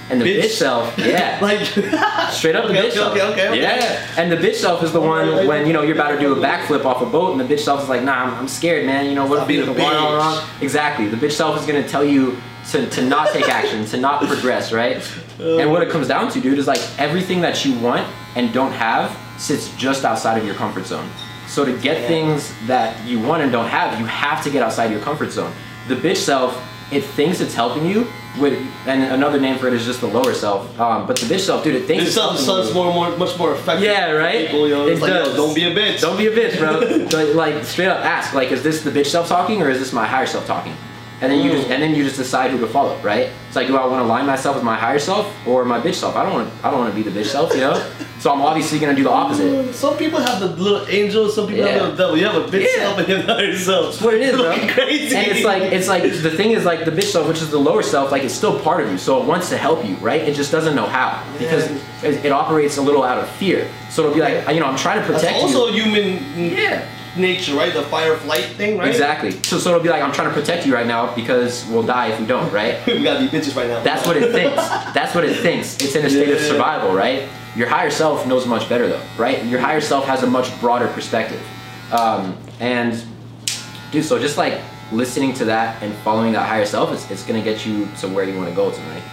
[0.10, 0.44] And the Bitch.
[0.44, 1.62] bitch, self, yeah, like
[2.32, 3.12] straight up the Okay, bitch okay, self.
[3.14, 3.62] okay, okay, okay.
[3.62, 6.34] Yeah, and the bitch self is the one when you know you're about to do
[6.34, 8.86] a backflip off a boat, and the bitch self is like, Nah, I'm, I'm scared,
[8.86, 9.06] man.
[9.08, 10.46] You know what if the water all wrong?
[10.62, 11.08] Exactly.
[11.08, 12.38] The bitch self is gonna tell you
[12.72, 14.98] to, to not take action, to not progress, right?
[15.40, 18.72] And what it comes down to, dude, is like everything that you want and don't
[18.74, 21.10] have sits just outside of your comfort zone.
[21.48, 22.08] So to get Yeah.
[22.08, 25.52] things that you want and don't have, you have to get outside your comfort zone.
[25.88, 26.62] The bitch self,
[26.92, 28.08] it thinks it's helping you,
[28.40, 28.54] with,
[28.88, 30.80] and another name for it is just the lower self.
[30.80, 33.54] Um, but the bitch self, dude, it thinks This it's sounds, more, more, much more
[33.54, 33.84] effective.
[33.86, 34.46] Yeah, right?
[34.48, 35.36] People, you know, It like, does.
[35.36, 36.02] don't be a bitch.
[36.02, 37.34] Don't be a bitch, bro.
[37.34, 40.06] Like straight up ask, like, is this the bitch self talking or is this my
[40.06, 40.74] higher self talking?
[41.24, 41.72] And then you just oh.
[41.72, 43.30] and then you just decide who to follow, right?
[43.48, 45.96] It's like, do I want to align myself with my higher self or my bitch
[45.96, 46.18] self?
[46.18, 46.68] I don't want to.
[46.68, 47.90] I don't want to be the bitch self, you know.
[48.24, 49.74] So I'm obviously gonna do the opposite.
[49.76, 51.80] Some people have the little angel, some people Yeah.
[51.80, 52.18] have the devil.
[52.18, 52.84] You have a bitch Yeah.
[52.84, 53.86] self and you have the higher self.
[53.88, 54.56] That's what it is, bro.
[54.70, 55.14] Crazy.
[55.14, 57.58] And it's like it's like the thing is like the bitch self, which is the
[57.60, 60.22] lower self, like it's still part of you, so it wants to help you, right?
[60.22, 61.70] It just doesn't know how because
[62.02, 63.68] it, it operates a little out of fear.
[63.90, 65.84] So it'll be like, you know, I'm trying to That's protect also you.
[65.84, 66.88] human Yeah.
[67.18, 67.74] Nature, right?
[67.74, 68.90] The fire flight thing, right?
[68.90, 69.32] Exactly.
[69.32, 72.08] So, so it'll be like, I'm trying to protect you right now because we'll die
[72.08, 72.86] if we don't, right?
[72.88, 73.84] we gotta be bitches right now.
[73.84, 74.56] That's what it thinks.
[74.94, 75.76] That's what it thinks.
[75.82, 77.28] It's in a state of survival, right?
[77.56, 79.44] Your higher self knows much better, though, right?
[79.46, 81.42] Your higher self has a much broader perspective.
[81.92, 83.04] Um, and,
[83.92, 84.60] dude, so just like
[84.92, 88.24] listening to that and following that higher self, it's, it's gonna get you to where
[88.24, 89.04] you wanna go tonight.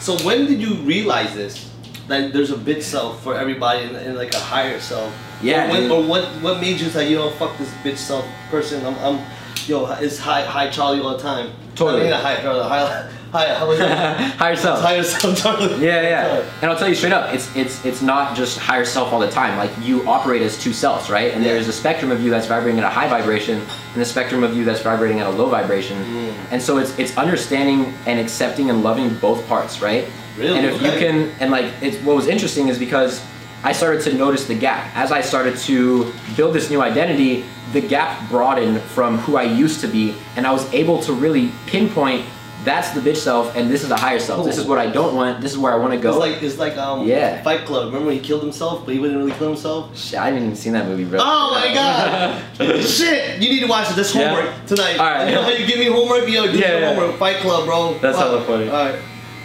[0.00, 1.70] So when did you realize this?
[2.08, 5.14] That there's a bitch self for everybody and, and like a higher self.
[5.44, 8.24] Yeah, Or, when, or what what made you say, you know, fuck this bitch self
[8.50, 8.84] person.
[8.86, 9.20] I'm, I'm
[9.66, 11.52] yo, it's high high Charlie all the time.
[11.74, 12.02] Totally.
[12.02, 13.78] I mean, high Charlie, high high how was
[14.42, 14.80] higher self.
[14.80, 15.84] higher self Charlie.
[15.84, 16.50] Yeah, yeah.
[16.62, 19.30] And I'll tell you straight up, it's it's it's not just higher self all the
[19.30, 19.58] time.
[19.58, 21.32] Like you operate as two selves, right?
[21.34, 21.52] And Yeah.
[21.54, 24.56] there's a spectrum of you that's vibrating at a high vibration, and the spectrum of
[24.56, 25.98] you that's vibrating at a low vibration.
[26.04, 26.34] Mm.
[26.52, 30.04] And so it's it's understanding and accepting and loving both parts, right?
[30.38, 30.56] Really?
[30.58, 33.20] And if you can, and like it's what was interesting is because
[33.64, 37.44] I started to notice the gap as I started to build this new identity.
[37.72, 41.50] The gap broadened from who I used to be, and I was able to really
[41.66, 42.24] pinpoint
[42.64, 44.46] that's the bitch self, and this is the higher self.
[44.46, 45.42] This is what I don't want.
[45.42, 46.10] This is where I want to go.
[46.10, 47.42] It's like it's like um Yeah.
[47.42, 47.86] Fight Club.
[47.88, 49.94] Remember when he killed himself, but he wouldn't really kill himself?
[49.94, 51.18] Shit, I haven't even seen that movie, bro.
[51.22, 52.42] Oh my god!
[52.82, 53.42] Shit!
[53.42, 53.96] You need to watch it.
[53.96, 54.28] This Yeah.
[54.34, 54.96] homework tonight.
[54.98, 55.28] All right.
[55.28, 56.26] You know how you give me homework?
[56.28, 56.94] Yo, do Yeah, your yeah.
[56.94, 57.18] homework.
[57.18, 57.98] Fight Club, bro.
[57.98, 58.28] That's Fuck.
[58.28, 58.68] hella funny.
[58.70, 58.98] All right.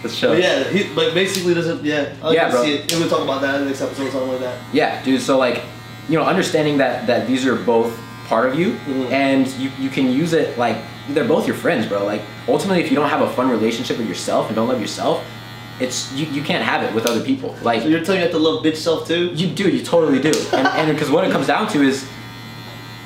[0.03, 0.29] Let's show.
[0.29, 2.13] But yeah, he, but basically, doesn't yeah.
[2.23, 2.63] I'll Yeah, bro.
[2.63, 2.91] See it.
[2.91, 4.57] And we'll talk about that in the next episode or something like that.
[4.73, 5.21] Yeah, dude.
[5.21, 5.61] So like,
[6.07, 9.11] you know, understanding that that these are both part of you, Mhm.
[9.11, 10.77] and you you can use it like
[11.09, 12.05] they're both your friends, bro.
[12.05, 15.21] Like ultimately, if you don't have a fun relationship with yourself and don't love yourself,
[15.79, 17.55] it's you, you can't have it with other people.
[17.63, 19.31] Like So you're telling you have to love bitch self too?
[19.35, 20.31] you do, you totally do.
[20.53, 22.05] And and because what it comes down to is.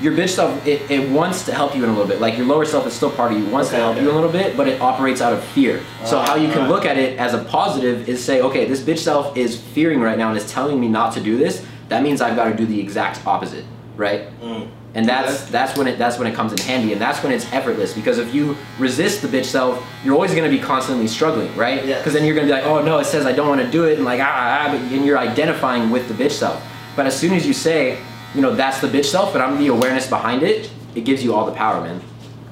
[0.01, 2.19] Your bitch self, it, it wants to help you in a little bit.
[2.19, 4.03] Like your lower self is still part of you, wants Okay, to help okay.
[4.05, 5.81] you a little bit, but it operates out of fear.
[6.03, 8.81] So Ah, how you can look at it as a positive is say, okay, this
[8.81, 11.65] bitch self is fearing right now and is telling me not to do this.
[11.89, 14.27] That means I've got to do the exact opposite, right?
[14.41, 14.69] Mm.
[14.95, 17.51] And that's that's when it that's when it comes in handy, and that's when it's
[17.51, 17.93] effortless.
[17.93, 21.83] Because if you resist the bitch self, you're always going to be constantly struggling, right?
[21.83, 21.99] Yes.
[21.99, 23.71] Because then you're going to be like, oh no, it says I don't want to
[23.71, 26.63] do it, and like ah, ah, ah, and you're identifying with the bitch self.
[26.95, 27.99] But as soon as you say,
[28.35, 31.33] you know, that's the bitch self, but I'm the awareness behind it, it gives you
[31.35, 32.01] all the power, man.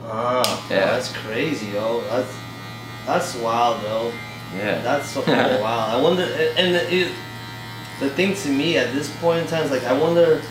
[0.06, 0.92] Ah, Yeah.
[0.92, 2.02] that's crazy, yo.
[2.10, 2.34] That's
[3.06, 4.12] that's wild, yo.
[4.58, 4.82] Yeah.
[4.82, 6.00] That's so fucking wild.
[6.00, 7.12] I wonder, and it,
[8.00, 10.42] the thing to me at this point in time is like, I wonder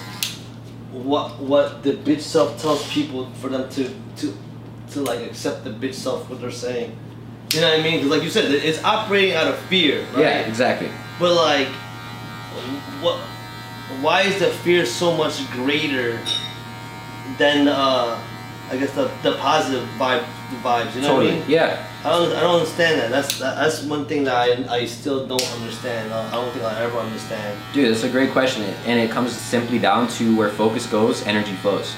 [0.93, 4.35] what what the bitch self tells people for them to to
[4.93, 6.97] to like accept the bitch self what they're saying.
[7.53, 7.97] You know what I mean?
[7.97, 10.21] Because like you said, it's operating out of fear, right?
[10.21, 10.89] Yeah, exactly.
[11.19, 11.69] But like,
[13.03, 13.19] what?
[14.01, 16.19] Why is the fear so much greater
[17.39, 18.19] than uh,
[18.71, 20.25] I guess the, the positive vibe
[20.63, 20.95] vibes?
[20.95, 21.31] You know what I Totally.
[21.33, 21.45] mean?
[21.49, 21.87] Yeah.
[22.05, 23.11] I don't, I don't understand that.
[23.11, 26.13] That's that's one thing that I, I still don't understand.
[26.15, 27.59] I don't think I'll ever understand.
[27.75, 31.55] Dude, that's a great question, and it comes simply down to where focus goes, energy
[31.57, 31.95] flows.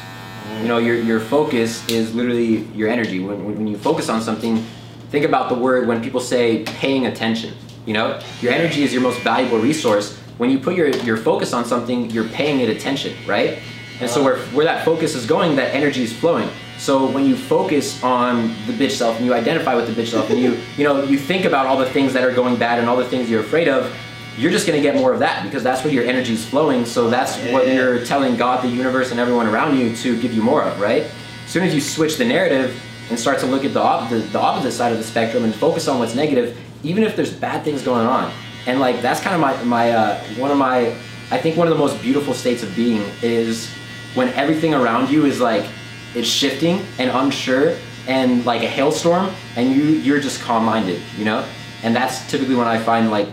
[0.61, 3.21] You know, your, your focus is literally your energy.
[3.21, 4.65] When, when you focus on something,
[5.11, 7.55] think about the word when people say paying attention.
[7.87, 10.19] You know, your energy is your most valuable resource.
[10.43, 13.61] When you put your, your focus on something, you're paying it attention, right?
[14.01, 14.25] And so uh-huh.
[14.25, 16.49] where, where that focus is going, that energy is flowing.
[16.79, 20.31] So when you focus on the bitch self and you identify with the bitch self
[20.31, 22.89] and you, you know, you think about all the things that are going bad and
[22.89, 23.95] all the things you're afraid of,
[24.37, 26.87] you're just gonna get more of that because that's where your energy is flowing.
[26.87, 27.75] So that's what Yeah.
[27.75, 31.05] you're telling God, the universe, and everyone around you to give you more of, right?
[31.45, 32.77] As soon as you switch the narrative
[33.11, 35.55] and start to look at the, op- the, the opposite side of the spectrum and
[35.55, 38.33] focus on what's negative, even if there's bad things going on.
[38.67, 40.97] And like that's kind of my, my uh, one of my,
[41.31, 43.69] I think one of the most beautiful states of being is
[44.15, 45.65] when everything around you is like,
[46.15, 51.47] it's shifting and unsure and like a hailstorm and you, you're just calm-minded, you know?
[51.83, 53.29] And that's typically when I find like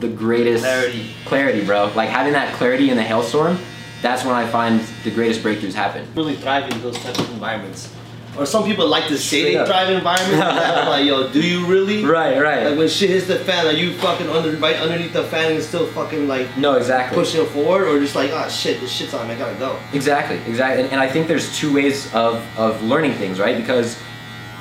[0.00, 1.14] the greatest Clarity.
[1.24, 1.92] clarity, bro.
[1.94, 3.58] Like having that clarity in the hailstorm,
[4.02, 6.06] that's when I find the greatest breakthroughs happen.
[6.14, 7.94] Really thrive in those types of environments.
[8.38, 9.66] Or some people like to say Straight they up.
[9.66, 10.42] thrive in environments.
[10.44, 12.04] I'm like, yo, do you really?
[12.04, 12.66] Right, right.
[12.68, 15.62] Like when shit hits the fan, are you fucking under right underneath the fan and
[15.62, 17.16] still fucking like no, exactly.
[17.16, 19.78] pushing it forward, or just like, ah, shit, this shit's on, I gotta go.
[19.92, 20.84] Exactly, exactly.
[20.84, 23.56] And, and I think there's two ways of, of learning things, right?
[23.56, 23.98] Because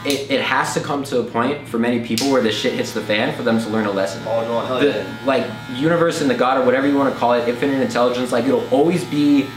[0.06, 2.94] it, it has to come to a point for many people where the shit hits
[2.94, 4.24] the fan for them to learn a lesson.
[4.26, 5.20] Oh no, hell the, yeah.
[5.26, 5.46] like
[5.78, 8.68] universe and the god or whatever you want to call it infinite intelligence like it'll
[8.70, 9.48] always be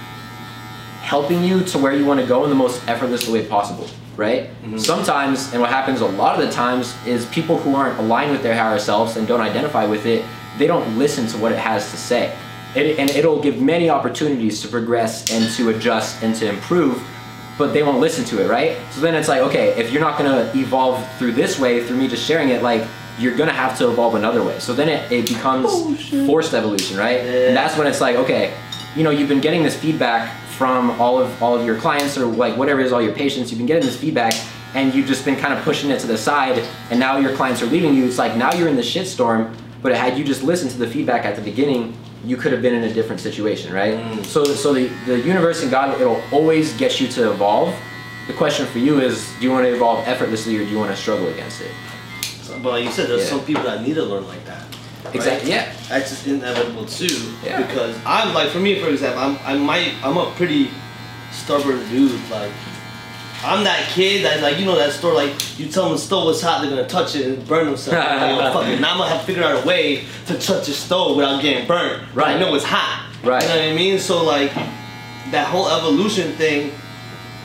[1.01, 4.45] helping you to where you want to go in the most effortless way possible right
[4.45, 4.79] mm-hmm.
[4.79, 8.43] sometimes and what happens a lot of the times is people who aren't aligned with
[8.43, 10.25] their higher selves and don't identify with it
[10.59, 12.37] they don't listen to what it has to say
[12.75, 17.03] it, and it'll give many opportunities to progress and to adjust and to improve
[17.61, 18.79] but they won't listen to it, right?
[18.91, 22.09] So then it's like, okay, if you're not gonna evolve through this way, through me
[22.09, 22.83] just sharing it, like
[23.19, 24.59] you're gonna have to evolve another way.
[24.61, 25.95] So then it, it becomes Oh,
[26.27, 27.23] forced evolution, right?
[27.23, 27.49] Yeah.
[27.49, 28.55] And that's when it's like, okay,
[28.97, 32.27] you know, you've been getting this feedback from all of all of your clients or
[32.27, 34.35] like whatever it is, all your patients, you've been getting this feedback
[34.75, 37.63] and you've just been kind of pushing it to the side and now your clients
[37.63, 38.05] are leaving you.
[38.05, 41.25] It's like now you're in the shitstorm, but had you just listened to the feedback
[41.25, 41.97] at the beginning,
[42.27, 43.95] you could have been in a different situation, right?
[43.95, 44.23] Mm.
[44.27, 47.75] So so the, the universe and God it'll always get you to evolve.
[48.27, 50.91] The question for you is do you want to evolve effortlessly or do you want
[50.91, 51.71] to struggle against it?
[52.43, 53.31] So- but like you said, there's Yeah.
[53.31, 54.70] some people that need to learn like that.
[55.05, 55.15] Right?
[55.15, 55.51] Exactly.
[55.51, 55.73] Yeah.
[55.89, 57.33] That's just inevitable too.
[57.45, 57.67] Yeah.
[57.67, 60.71] Because I'm like, for me, for example, I'm I might I'm a pretty
[61.33, 62.13] stubborn dude.
[62.31, 62.53] Like,
[63.43, 66.29] I'm that kid that like you know that store like you tell them the stove
[66.35, 67.93] is hot, they're gonna touch it and burn themselves.
[67.97, 68.81] like, yo, fuck it.
[68.81, 71.67] Now I'm gonna have to figure out a way to touch the stove without getting
[71.67, 72.03] burnt.
[72.15, 72.41] But I Right.
[72.41, 73.07] know it's hot.
[73.25, 73.43] Right.
[73.43, 73.99] You know what I mean?
[73.99, 74.53] So like
[75.31, 76.73] that whole evolution thing,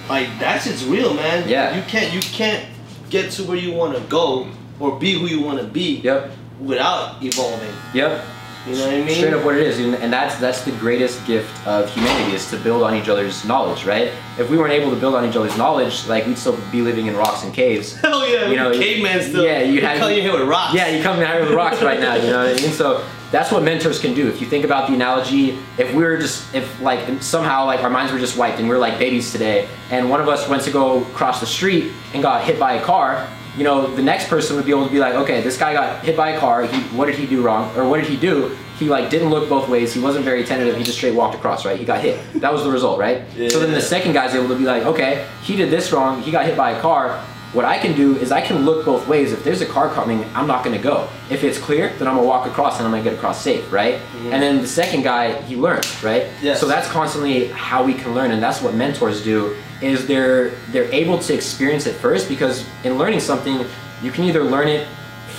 [0.10, 1.48] like that shit's real, man.
[1.48, 1.76] Yeah.
[1.76, 2.66] You can't you can't
[3.10, 4.48] get to where you want to go
[4.80, 6.32] or be who you want to be Yep.
[6.60, 7.74] Without evolving.
[7.94, 8.24] Yep.
[8.68, 9.16] You know what I mean?
[9.16, 12.58] Straight up what it is, and that's that's the greatest gift of humanity is to
[12.58, 14.12] build on each other's knowledge, right?
[14.40, 17.06] If we weren't able to build on each other's knowledge, like we'd still be living
[17.06, 17.94] in rocks and caves.
[18.02, 19.44] Hell yeah, You know, caveman still.
[19.46, 20.74] yeah, you'd you have- come here with rocks.
[20.74, 22.72] Yeah, you come here with rocks right now, you know what I mean?
[22.72, 24.28] So that's what mentors can do.
[24.30, 27.90] If you think about the analogy, if we were just, if like somehow like our
[27.92, 30.64] minds were just wiped and we are like babies today, and one of us went
[30.64, 34.28] to go cross the street and got hit by a car, you know, the next
[34.28, 36.66] person would be able to be like, okay, this guy got hit by a car.
[36.66, 38.56] He, what did he do wrong, or what did he do?
[38.78, 39.94] He like didn't look both ways.
[39.94, 40.76] He wasn't very attentive.
[40.76, 41.80] He just straight walked across, right?
[41.80, 42.20] He got hit.
[42.42, 43.24] That was the result, right?
[43.50, 46.22] So then the second guy's able to be like, okay, he did this wrong.
[46.22, 47.24] He got hit by a car.
[47.56, 49.32] What I can do is I can look both ways.
[49.32, 51.08] If there's a car coming, I'm not gonna go.
[51.30, 53.96] If it's clear, then I'm gonna walk across and I'm gonna get across safe, right?
[53.96, 54.34] Mm-hmm.
[54.34, 56.28] And then the second guy, he learns, right?
[56.42, 56.60] Yes.
[56.60, 59.56] So that's constantly how we can learn, and that's what mentors do.
[59.82, 63.66] Is they're they're able to experience it first because in learning something,
[64.04, 64.86] you can either learn it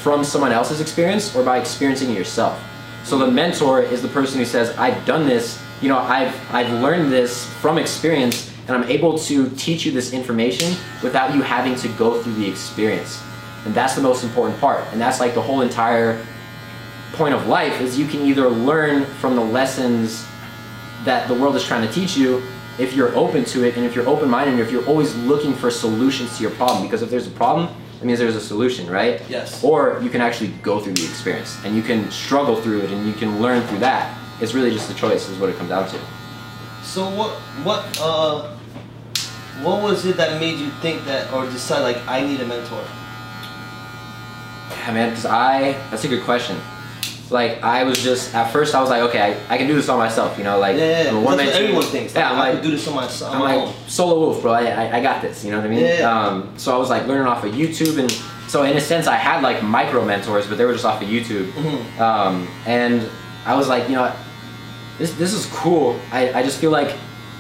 [0.03, 2.59] from someone else's experience or by experiencing it yourself.
[3.05, 5.63] So the mentor is the person who says, "I've done this.
[5.83, 10.13] You know, I've I've learned this from experience, and I'm able to teach you this
[10.13, 13.21] information without you having to go through the experience."
[13.65, 14.85] And that's the most important part.
[14.93, 16.25] And that's like the whole entire
[17.15, 20.25] point of life is you can either learn from the lessons
[21.05, 22.43] that the world is trying to teach you
[22.79, 25.71] if you're open to it and if you're open-minded and if you're always looking for
[25.71, 29.23] solutions to your problem because if there's a problem that means there's a solution right
[29.31, 29.65] Yes.
[29.65, 33.07] or you can actually go through the experience and you can struggle through it and
[33.07, 35.89] you can learn through that it's really just a choice is what it comes down
[35.89, 35.99] to
[36.83, 37.31] So what
[37.65, 38.56] what uh
[39.63, 42.83] what was it that made you think that or decide like I need a mentor?
[44.71, 46.57] yeah man because i that's a good question
[47.31, 49.89] like i was just at first i was like okay i, I can do this
[49.89, 51.03] all myself you know like Yeah, yeah, yeah.
[51.05, 52.15] That's one-man what everyone thinks.
[52.15, 53.75] yeah I'm I like, could do this on my, on I'm my like own.
[53.89, 54.53] solo wolf, bro.
[54.53, 55.45] I, I, I got this.
[55.45, 55.81] You know what I mean?
[55.85, 56.11] Yeah.
[56.27, 58.11] Um, so I was like learning off of YouTube, and
[58.49, 61.09] so in a sense, I had like micro mentors, but they were just off of
[61.09, 61.51] YouTube.
[61.53, 62.01] Mm-hmm.
[62.03, 63.09] Um, and
[63.45, 64.13] I was like, you know,
[64.99, 65.99] this this is cool.
[66.13, 66.95] I, I just feel like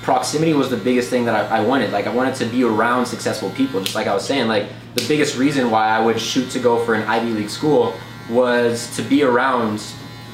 [0.06, 1.90] proximity was the biggest thing that I, I wanted.
[1.90, 3.82] Like I wanted to be around successful people.
[3.82, 6.82] Just like I was saying, like the biggest reason why I would shoot to go
[6.84, 7.92] for an Ivy League school
[8.30, 9.82] was to be around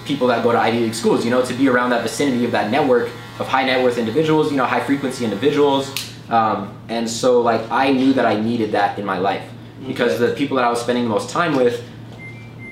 [0.05, 1.25] people that go to Ivy League schools.
[1.25, 3.09] You know, to be around that vicinity of that network
[3.39, 4.51] of high net worth individuals.
[4.51, 5.91] You know, high frequency individuals.
[6.29, 9.51] Um, and so like I knew that I needed that in my life
[9.89, 10.27] because Okay.
[10.27, 11.83] the people that I was spending the most time with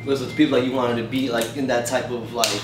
[0.04, 2.60] Was the people that you wanted to be like in that type of like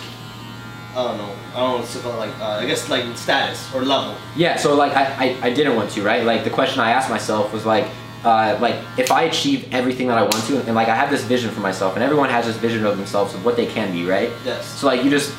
[0.96, 1.36] I don't know.
[1.54, 4.16] I don't know what's called like uh, I guess like status or level.
[4.34, 6.24] Yeah, so like I, I, I didn't want to, right?
[6.24, 7.86] Like the question I asked myself was like,
[8.24, 11.22] uh, like if I achieve everything that I want to, and, like I have this
[11.22, 14.06] vision for myself, and everyone has this vision of themselves of what they can be,
[14.06, 14.30] right?
[14.42, 14.64] Yes.
[14.66, 15.34] So like you just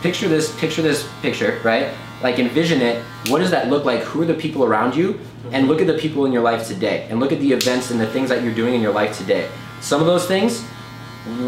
[0.00, 1.92] picture this, picture this picture, right?
[2.22, 3.02] Like envision it.
[3.28, 4.00] What does that look like?
[4.00, 5.20] Who are the people around you?
[5.50, 8.00] And look at the people in your life today, and look at the events and
[8.00, 9.50] the things that you're doing in your life today.
[9.82, 10.64] Some of those things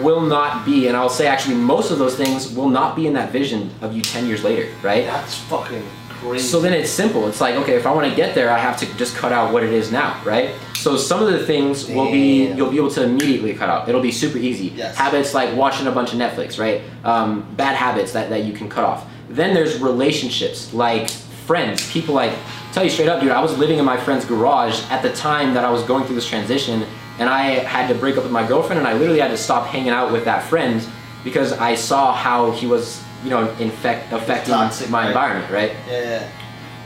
[0.02, 3.12] will not be, and I'll say actually most of those things will not be in
[3.14, 5.04] that vision of you 10 years later, right?
[5.04, 6.46] That's fucking crazy.
[6.46, 7.28] So then it's simple.
[7.28, 9.52] It's like, okay, if I want to get there, I have to just cut out
[9.52, 10.50] what it is now, right?
[10.74, 13.88] So some of the things will be you'll be able to immediately cut out.
[13.88, 14.66] It'll be super easy.
[14.68, 14.96] Yes.
[14.96, 16.82] Habits like watching a bunch of Netflix, right?
[17.04, 19.08] Um, bad habits that, that you can cut off.
[19.28, 22.32] Then there's relationships like friends, people like
[22.72, 25.54] tell you straight up, dude, I was living in my friend's garage at the time
[25.54, 26.84] that I was going through this transition
[27.18, 29.66] and I had to break up with my girlfriend and I literally had to stop
[29.66, 30.84] hanging out with that friend
[31.22, 35.08] because I saw how he was, you know, infect affecting Toxic, my right?
[35.08, 35.72] environment, right?
[35.88, 36.30] yeah, yeah.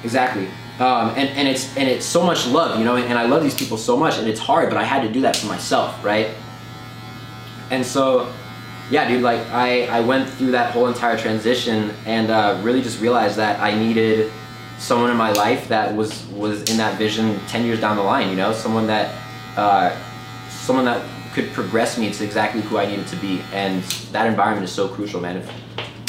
[0.05, 0.49] Exactly.
[0.79, 3.55] Um, and, and it's and it's so much love, you know, and I love these
[3.57, 6.29] people so much, and it's hard, but I had to do that for myself, right?
[7.71, 8.33] And so,
[8.89, 13.01] yeah, dude, like I, I went through that whole entire transition and uh, really just
[13.01, 14.31] realized that I needed
[14.79, 18.31] someone in my life that was was in that vision 10 years down the line,
[18.31, 19.13] you know, someone that
[19.57, 19.97] uh,
[20.69, 21.03] someone that
[21.33, 24.87] could progress me to exactly who I needed to be, and that environment is so
[24.87, 25.39] crucial, man.
[25.39, 25.47] If,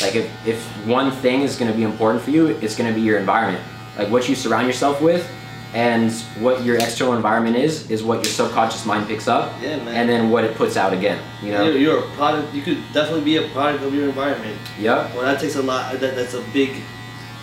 [0.02, 2.94] like if, if one thing is going to be important for you, it's going to
[2.94, 3.64] be your environment.
[3.98, 5.26] Like what you surround yourself with
[5.74, 6.12] and
[6.44, 9.96] what your external environment is, is what your subconscious mind picks up Yeah, man.
[9.96, 11.64] and then what it puts out again, you know?
[11.64, 12.54] You're, you're a product.
[12.54, 14.58] You could definitely be a product of your environment.
[14.78, 15.14] Yeah.
[15.16, 15.94] Well, that takes a lot.
[16.02, 16.72] That, that's a big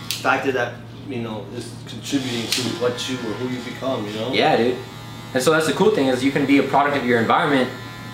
[0.09, 0.74] factor that
[1.09, 4.07] you know is contributing to what you or who you become.
[4.07, 4.33] You know.
[4.33, 4.76] Yeah, dude.
[5.37, 7.68] And so that's the cool thing is you can be a product of your environment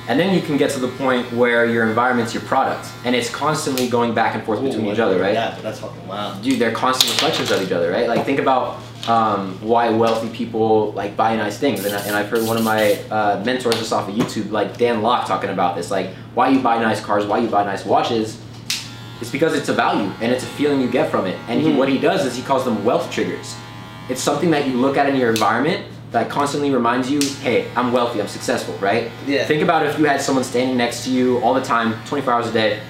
[0.09, 3.31] and then you can get to the point where your environment's your product and it's
[3.31, 5.33] constantly going back and forth Ooh, between each other, right?
[5.35, 6.43] Yeah, that's fucking wild.
[6.43, 8.09] dude, they're constant reflections of each other, right?
[8.09, 12.29] Like think about um, why wealthy people like buy nice things, and, I, and I've
[12.29, 15.77] heard one of my uh, mentors just off of YouTube, like Dan Lok, talking about
[15.77, 18.43] this, like why you buy nice cars, why you buy nice watches.
[19.21, 21.37] It's because it's a value and it's a feeling you get from it.
[21.47, 21.77] And he, Mhm.
[21.77, 23.55] what he does is he calls them wealth triggers.
[24.09, 27.91] It's something that you look at in your environment that constantly reminds you, hey, I'm
[27.93, 29.11] wealthy, I'm successful, right?
[29.27, 29.45] Yeah.
[29.47, 32.47] Think about if you had someone standing next to you all the time, 24 hours
[32.49, 32.81] a day,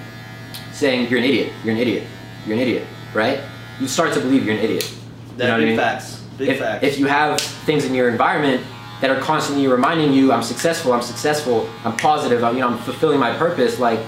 [0.72, 2.04] saying you're an idiot, you're an idiot,
[2.46, 3.40] you're an idiot, right?
[3.80, 4.90] You start to believe you're an idiot.
[5.32, 5.76] You That know what I big mean?
[5.76, 6.22] facts.
[6.36, 6.84] Big if, facts.
[6.84, 8.64] if you have things in your environment
[9.00, 12.78] that are constantly reminding you I'm successful, I'm successful, I'm positive, I'm, you know, I'm
[12.78, 14.00] fulfilling my purpose, like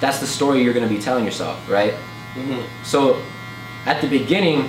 [0.00, 1.94] that's the story you're gonna be telling yourself, right?
[2.34, 2.62] Mhm.
[2.84, 3.16] So
[3.86, 4.68] at the beginning,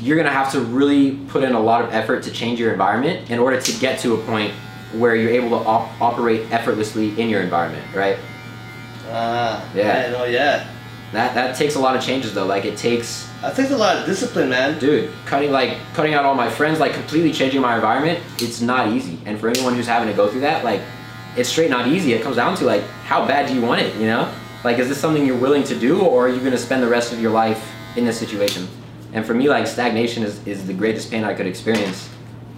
[0.00, 3.30] you're gonna have to really put in a lot of effort to change your environment
[3.30, 4.52] in order to get to a point
[4.94, 8.16] where you're able to op- operate effortlessly in your environment, right?
[9.10, 10.06] Ah, Yeah.
[10.06, 10.66] yeah, no, yeah.
[11.12, 12.46] That that takes a lot of changes though.
[12.46, 14.78] Like it takes That takes a lot of discipline, man.
[14.78, 18.92] dude cutting like cutting out all my friends like completely changing my environment it's not
[18.92, 20.80] easy and for anyone who's having to go through that like
[21.36, 23.94] it's straight not easy it comes down to like how bad do you want it
[23.96, 24.30] you know
[24.62, 27.12] like is this something you're willing to do or are you to spend the rest
[27.12, 27.60] of your life
[27.96, 28.68] in this situation
[29.12, 32.08] and for me like stagnation is, is the greatest pain i could experience.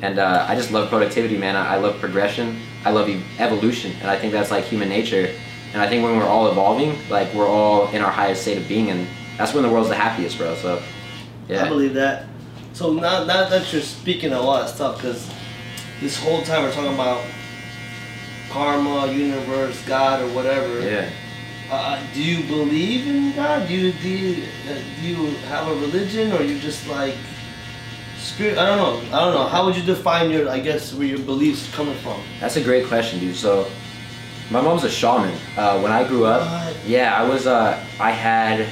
[0.02, 1.56] And uh, i just love productivity man.
[1.56, 2.58] I, I love progression.
[2.84, 3.92] I love ev- evolution.
[4.00, 5.30] And i think that's like human nature.
[5.72, 8.68] And i think when we're all evolving like we're all in our highest state of
[8.68, 8.90] being.
[8.90, 9.06] And
[9.38, 10.54] that's when the world's the happiest bro.
[10.56, 10.82] So
[11.48, 11.64] yeah.
[11.64, 12.26] I believe that.
[12.72, 15.30] So now, now that you're speaking a lot of stuff, because
[16.00, 17.22] this whole time we're talking about
[18.48, 20.80] karma, universe, God, or whatever.
[20.80, 21.10] yeah
[21.72, 23.66] Uh, do you believe in God?
[23.66, 27.14] Do you do you, uh, do you have a religion, or you just like
[28.18, 28.58] spirit?
[28.58, 29.16] I don't know.
[29.16, 29.46] I don't know.
[29.46, 30.50] How would you define your?
[30.50, 32.20] I guess where your beliefs coming from?
[32.40, 33.36] That's a great question, dude.
[33.36, 33.66] So,
[34.50, 35.34] my mom's a shaman.
[35.56, 36.76] Uh, when I grew up, What?
[36.86, 37.46] yeah, I was.
[37.46, 38.68] Uh, I had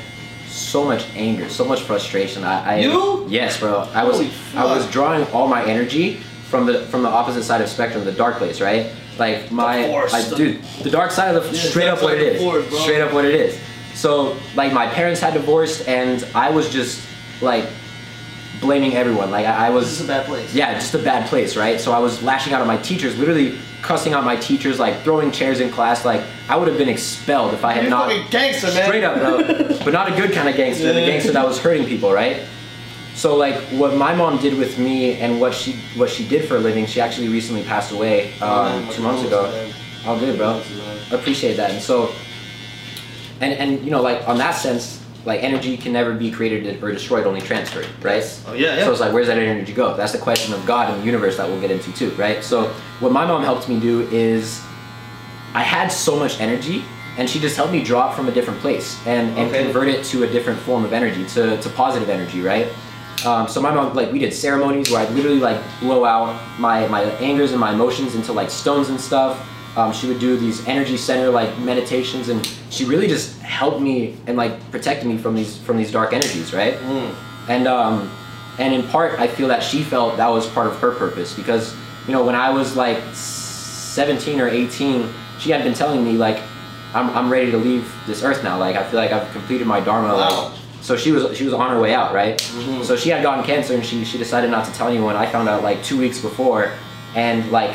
[0.46, 2.44] so much anger, so much frustration.
[2.44, 3.24] I, I You?
[3.30, 3.88] Yes, bro.
[3.94, 4.20] I was.
[4.54, 6.16] I was drawing all my energy
[6.50, 8.92] from the from the opposite side of spectrum, the dark place, right?
[9.20, 10.14] Like my, Force.
[10.14, 12.42] I, dude, the dark side of the Yeah, straight up what it is.
[12.42, 13.60] Force, straight up what it is.
[13.94, 17.06] So, like, my parents had divorced, and I was just
[17.42, 17.66] like
[18.60, 19.30] blaming everyone.
[19.30, 20.00] Like, I, I was.
[20.00, 20.54] Is a bad place.
[20.54, 21.78] Yeah, just a bad place, right?
[21.78, 25.30] So I was lashing out at my teachers, literally cussing out my teachers, like throwing
[25.30, 26.04] chairs in class.
[26.04, 28.10] Like I would have been expelled if I had not.
[28.10, 28.30] You're not.
[28.30, 28.86] fucking gangster, man.
[28.86, 29.78] Straight up, bro.
[29.84, 30.92] but not a good kind of gangster.
[30.92, 32.42] The gangster that was hurting people, right?
[33.20, 36.56] So like what my mom did with me and what she what she did for
[36.56, 36.86] a living.
[36.86, 39.42] She actually recently passed away Oh, um, man, two months ago.
[39.42, 39.74] man.
[40.06, 40.62] All good, bro.
[41.12, 41.70] Appreciate that.
[41.70, 42.14] And so,
[43.42, 46.92] and and you know like on that sense, like energy can never be created or
[46.92, 48.24] destroyed, only transferred, right?
[48.48, 48.84] Oh yeah, yeah.
[48.86, 49.94] So it's like, where's that energy go?
[49.98, 52.42] That's the question of God and the universe that we'll get into too, right?
[52.42, 52.68] So
[53.00, 54.62] what my mom helped me do is,
[55.52, 56.82] I had so much energy,
[57.18, 59.64] and she just helped me draw it from a different place and, and Okay.
[59.64, 62.68] convert it to a different form of energy, to, to positive energy, right?
[63.26, 66.86] Um, so my mom, like, we did ceremonies where I'd literally like blow out my
[66.88, 69.46] my angers and my emotions into like stones and stuff.
[69.76, 74.16] Um, she would do these energy center like meditations, and she really just helped me
[74.26, 76.74] and like protected me from these from these dark energies, right?
[76.74, 77.14] Mm.
[77.48, 78.10] and um,
[78.58, 81.74] and in part, I feel that she felt that was part of her purpose because
[82.06, 86.42] you know when I was like 17 or 18, she had been telling me like
[86.94, 88.58] I'm, I'm ready to leave this earth now.
[88.58, 90.08] Like I feel like I've completed my dharma.
[90.08, 90.48] Wow.
[90.48, 92.38] Like, so she was she was on her way out, right?
[92.38, 92.84] Mhm.
[92.84, 95.16] So she had gotten cancer and she she decided not to tell anyone.
[95.16, 96.72] I found out like two weeks before,
[97.14, 97.72] and like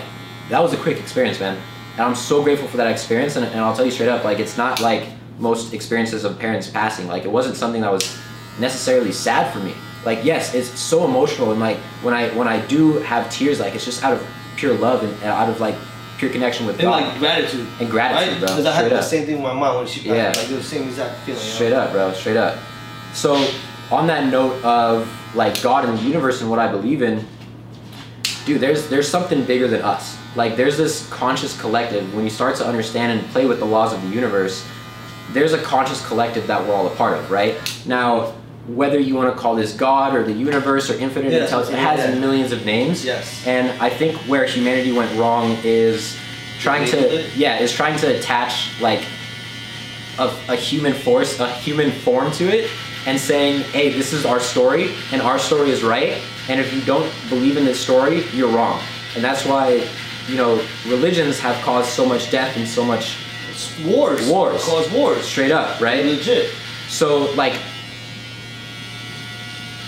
[0.50, 1.58] that was a quick experience, man.
[1.94, 3.36] And I'm so grateful for that experience.
[3.38, 5.04] And, and I'll tell you straight up, like it's not like
[5.40, 7.08] most experiences of parents passing.
[7.08, 8.18] Like it wasn't something that was
[8.60, 9.74] necessarily sad for me.
[10.06, 13.76] Like yes, it's so emotional and like when I when I do have tears, like
[13.76, 15.76] it's just out of pure love and, and out of like
[16.18, 17.68] pure connection with And God like gratitude.
[17.80, 18.40] and gratitude, Right?
[18.40, 18.48] bro.
[18.50, 19.04] Because I had Straight the up.
[19.04, 20.08] same thing with my mom when she passed.
[20.16, 20.28] Yeah.
[20.42, 21.42] Like it was the same exact feeling.
[21.42, 21.54] you know?
[21.56, 22.14] Straight up, bro.
[22.14, 22.58] Straight up.
[23.16, 23.36] So,
[23.92, 27.26] on that note of like God and the universe and what I believe in,
[28.46, 30.18] dude, there's there's something bigger than us.
[30.36, 32.14] Like there's this conscious collective.
[32.14, 34.68] When you start to understand and play with the laws of the universe,
[35.32, 37.56] there's a conscious collective that we're all a part of, right?
[37.86, 38.34] Now,
[38.68, 41.80] whether you want to call this God or the universe or infinite Yeah, intelligence, it
[41.80, 42.20] has yeah.
[42.20, 43.06] millions of names.
[43.06, 43.46] Yes.
[43.48, 46.18] And I think where humanity went wrong is
[46.60, 49.04] trying to yeah, is trying to attach like
[50.20, 52.70] a, a human force, a human form to it,
[53.06, 56.82] and saying, hey, this is our story, and our story is right, and if you
[56.82, 58.80] don't believe in this story, you're wrong.
[59.16, 59.88] And that's why,
[60.28, 63.18] you know, religions have caused so much death and so much
[63.86, 64.28] wars.
[64.30, 64.64] Wars.
[64.64, 65.24] Cause wars.
[65.26, 66.04] straight up, right?
[66.06, 66.52] Legit.
[66.88, 67.54] So, like,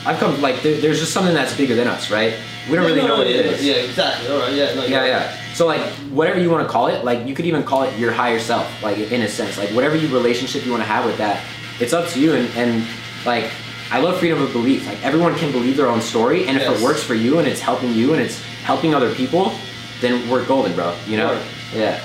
[0.06, 2.34] I've come, like, there, there's just something that's bigger than us, right?
[2.70, 3.66] We don't really No, know what yeah, it is.
[3.66, 4.30] Yeah, exactly.
[4.30, 4.54] All right.
[4.54, 4.74] Yeah.
[4.74, 5.08] No, Yeah, right.
[5.08, 5.38] yeah.
[5.54, 8.12] So like whatever you want to call it, like you could even call it your
[8.12, 11.18] higher self, like in a sense, like whatever you relationship you want to have with
[11.18, 11.44] that,
[11.80, 12.36] it's up to you.
[12.36, 12.88] And, and
[13.26, 13.50] like
[13.92, 14.86] I love freedom of belief.
[14.86, 17.62] Like everyone can believe their own story, and if it works for you and it's
[17.62, 19.54] helping you and it's helping other people,
[20.02, 20.96] then we're golden, bro.
[21.06, 21.28] You know?
[21.30, 21.44] Word.
[21.74, 22.02] Yeah.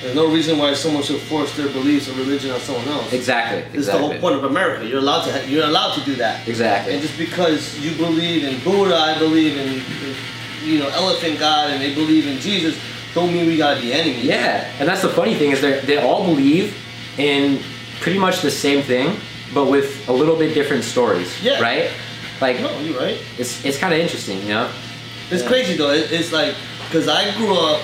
[0.00, 3.12] There's no reason why someone should force their beliefs or religion on someone else.
[3.12, 3.70] Exactly.
[3.70, 4.86] This is the whole point of America.
[4.86, 5.48] You're allowed to.
[5.48, 6.48] You're allowed to do that.
[6.48, 6.94] Exactly.
[6.94, 9.82] And just because you believe in Buddha, I believe in,
[10.64, 12.78] you know, elephant god, and they believe in Jesus,
[13.14, 14.24] don't mean we gotta be enemies.
[14.24, 16.74] Yeah, and that's the funny thing is they they all believe
[17.18, 17.60] in
[18.00, 19.18] pretty much the same thing,
[19.54, 21.42] but with a little bit different stories.
[21.42, 21.60] Yeah.
[21.60, 21.90] Right?
[22.40, 23.18] Like No, you're right.
[23.38, 24.70] it's it's kind of interesting, you know?
[25.30, 25.48] It's Yeah.
[25.48, 25.90] crazy though.
[25.90, 26.54] It, it's like,
[26.90, 27.82] cause I grew up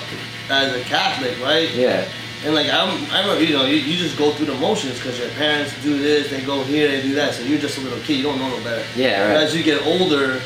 [0.49, 1.69] as a Catholic, right?
[1.73, 2.05] Yeah.
[2.45, 5.17] And like I'm, I remember, you know, you, you just go through the motions because
[5.19, 7.33] your parents do this, they go here, they do that.
[7.33, 8.85] So you're just a little kid, you don't know no better.
[8.95, 9.43] Yeah, But right.
[9.43, 10.39] as you get older,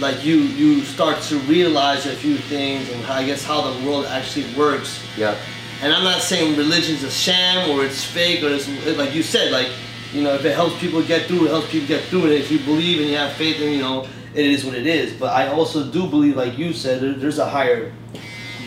[0.00, 3.86] like you you start to realize a few things and how, I guess how the
[3.86, 5.00] world actually works.
[5.16, 5.36] Yeah.
[5.82, 9.50] And I'm not saying religion's a sham or it's fake or it's like you said,
[9.52, 9.68] like
[10.14, 12.50] you know, if it helps people get through, it helps people get through And If
[12.50, 15.12] you believe and you have faith, then you know it is what it is.
[15.12, 17.92] But I also do believe, like you said, there's a higher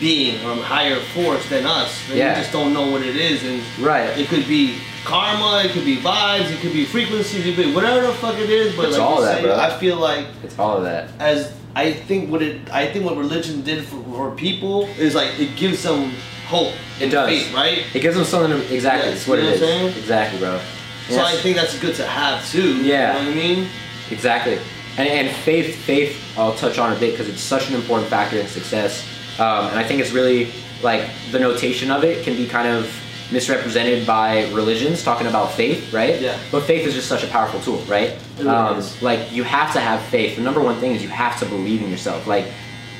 [0.00, 1.90] being or a higher force than us.
[2.08, 2.34] And Yeah.
[2.34, 4.16] We just don't know what it is, and Right.
[4.18, 4.74] it could be
[5.04, 8.38] karma, it could be vibes, it could be frequencies, it could be whatever the fuck
[8.38, 8.74] it is.
[8.76, 9.56] But It's like all that, say, bro.
[9.58, 11.08] I feel like It's all of that.
[11.18, 15.30] as I think what it I think what religion did for, for people is like
[15.38, 16.12] it gives them
[16.46, 17.28] hope It and does.
[17.28, 17.78] faith, right?
[17.94, 19.10] It gives them something to, exactly.
[19.10, 19.98] Yes, it's what you know it what I'm saying?
[19.98, 20.60] Exactly, bro.
[21.08, 22.82] So I think that's good to have too.
[22.84, 23.18] Yeah.
[23.18, 23.68] You know what I mean?
[24.10, 24.58] Exactly.
[24.98, 28.38] And, and faith, faith, I'll touch on a bit because it's such an important factor
[28.38, 29.04] in success.
[29.38, 30.50] Um, and I think it's really
[30.82, 32.92] like the notation of it can be kind of
[33.30, 36.20] misrepresented by religions talking about faith, right?
[36.20, 36.38] Yeah.
[36.50, 38.18] But faith is just such a powerful tool, right?
[38.38, 38.82] Really um.
[39.00, 40.36] Like you have to have faith.
[40.36, 42.26] The number one thing is you have to believe in yourself.
[42.26, 42.46] Like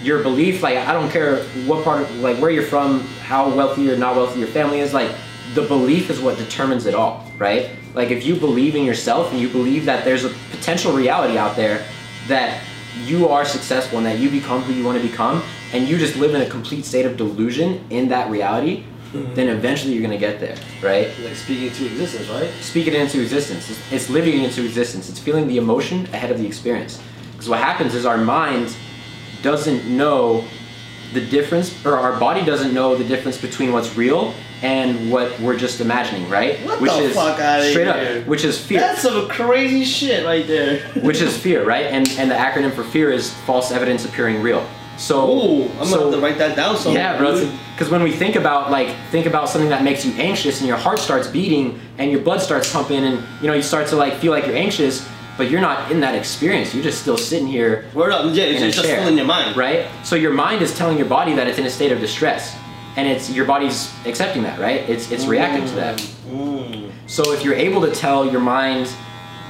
[0.03, 3.91] your belief, like I don't care what part of like where you're from, how wealthy
[3.91, 5.11] or not wealthy your family is, like
[5.55, 7.71] the belief is what determines it all, right?
[7.99, 11.57] Like if you believe in yourself and you believe that there's a potential reality out
[11.57, 11.85] there
[12.29, 12.63] that
[13.05, 15.43] you are successful and that you become who you want to become
[15.73, 19.35] and you just live in a complete state of delusion in that reality, mm-hmm.
[19.35, 21.09] then eventually you're gonna get there, right?
[21.25, 22.49] Like speaking into existence, right?
[22.61, 23.69] Speaking into existence.
[23.69, 25.11] It's, it's living into existence.
[25.11, 27.03] It's feeling the emotion ahead of the experience.
[27.33, 28.77] Because what happens is our mind
[29.43, 30.45] doesn't know
[31.15, 35.57] the difference, or our body doesn't know the difference between what's real and what we're
[35.57, 36.59] just imagining, right?
[36.67, 38.21] What which the is fuck outta straight here?
[38.23, 38.81] up, which is fear.
[38.81, 40.81] That's some crazy shit right there.
[41.03, 41.87] which is fear, right?
[41.87, 44.67] And and the acronym for fear is false evidence appearing real.
[44.97, 47.01] So Ooh, I'm so- gonna have to write that down somewhere.
[47.03, 47.49] yeah, bro.
[47.75, 50.77] Because when we think about like think about something that makes you anxious and your
[50.77, 54.15] heart starts beating and your blood starts pumping and you know you start to like
[54.15, 55.07] feel like you're anxious,
[55.37, 56.75] but you're not in that experience.
[56.75, 59.57] You're just still sitting here, Word up, yeah, it's just chair, still in your mind.
[59.57, 59.87] right?
[60.03, 62.57] So your mind is telling your body that it's in a state of distress,
[62.99, 64.81] and it's your body's accepting that, right?
[64.91, 65.99] It's it's reacting to that.
[66.31, 66.91] Mm.
[67.07, 68.93] So if you're able to tell your mind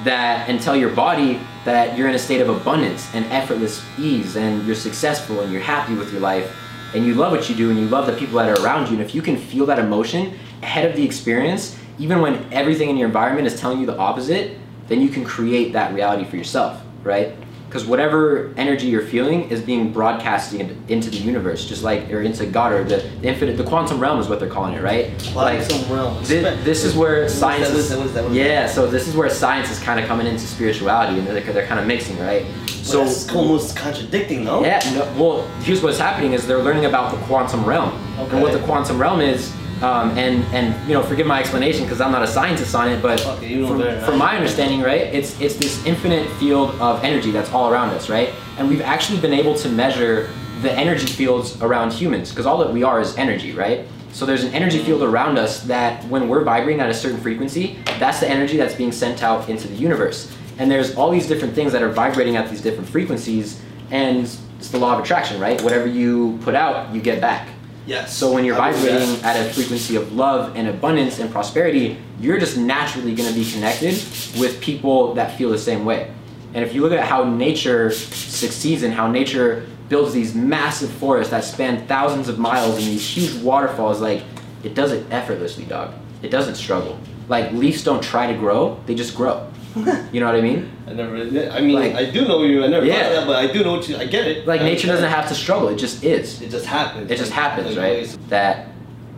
[0.04, 4.36] that and tell your body that you're in a state of abundance and effortless ease
[4.36, 6.54] and you're successful and you're happy with your life
[6.94, 8.92] and you love what you do and you love the people that are around you
[8.92, 12.96] and if you can feel that emotion ahead of the experience even when everything in
[12.96, 16.80] your environment is telling you the opposite then you can create that reality for yourself
[17.02, 17.34] right
[17.68, 22.46] because whatever energy you're feeling is being broadcasted into the universe just like or into
[22.46, 25.92] god or the, the infinite the quantum realm is what they're calling it right Quantum
[25.92, 26.24] realm.
[26.24, 29.14] Thi- this is where science is, what's that, what's that, what's yeah so this is
[29.14, 32.46] where science is kind of coming into spirituality and they're, they're kind of mixing right
[32.68, 33.00] So
[33.34, 34.62] almost contradicting, no?
[34.64, 38.52] yeah no, well here's what's happening is they're learning about the quantum realm and what
[38.52, 39.52] the quantum realm is
[39.82, 43.00] um, and and you know forgive my explanation because I'm not a scientist on it
[43.00, 46.70] but Fuck it, you know from, from my understanding right it's it's this infinite field
[46.80, 48.30] of energy that's all around us right?
[48.58, 50.30] And we've actually been able to measure
[50.62, 53.86] the energy fields around humans because all that we are is energy right?
[54.12, 57.78] So there's an energy field around us that when we're vibrating at a certain frequency
[57.98, 60.34] that's the energy that's being sent out into the universe.
[60.58, 63.60] And there's all these different things that are vibrating at these different frequencies
[63.90, 65.62] and it's the law of attraction right?
[65.62, 67.48] Whatever you put out you get back
[67.88, 68.14] Yes.
[68.14, 72.58] so when you're vibrating at a frequency of love and abundance and prosperity, you're just
[72.58, 73.94] naturally going to be connected
[74.38, 76.12] with people that feel the same way.
[76.52, 81.30] And if you look at how nature succeeds and how nature builds these massive forests
[81.30, 84.22] that span thousands of miles and these huge waterfalls, like
[84.62, 85.94] it does it effortlessly, dog.
[86.22, 86.98] It doesn't struggle.
[87.28, 89.46] Like leaves don't try to grow; they just grow.
[90.12, 90.70] you know what I mean?
[90.86, 91.16] I never.
[91.16, 92.64] I mean, Like- I do know you.
[92.64, 93.08] I never Yeah.
[93.10, 93.96] that, but I do know what you.
[93.96, 94.46] I get it.
[94.46, 96.40] Like I nature doesn't have to struggle; it just is.
[96.42, 97.10] It just happens.
[97.10, 97.92] It just happens, like right?
[97.94, 98.16] always.
[98.28, 98.68] That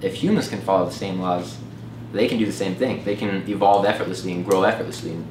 [0.03, 1.57] if humans can follow the same laws,
[2.13, 3.05] they can do the same thing.
[3.05, 5.13] They can evolve effortlessly and grow effortlessly.
[5.13, 5.25] And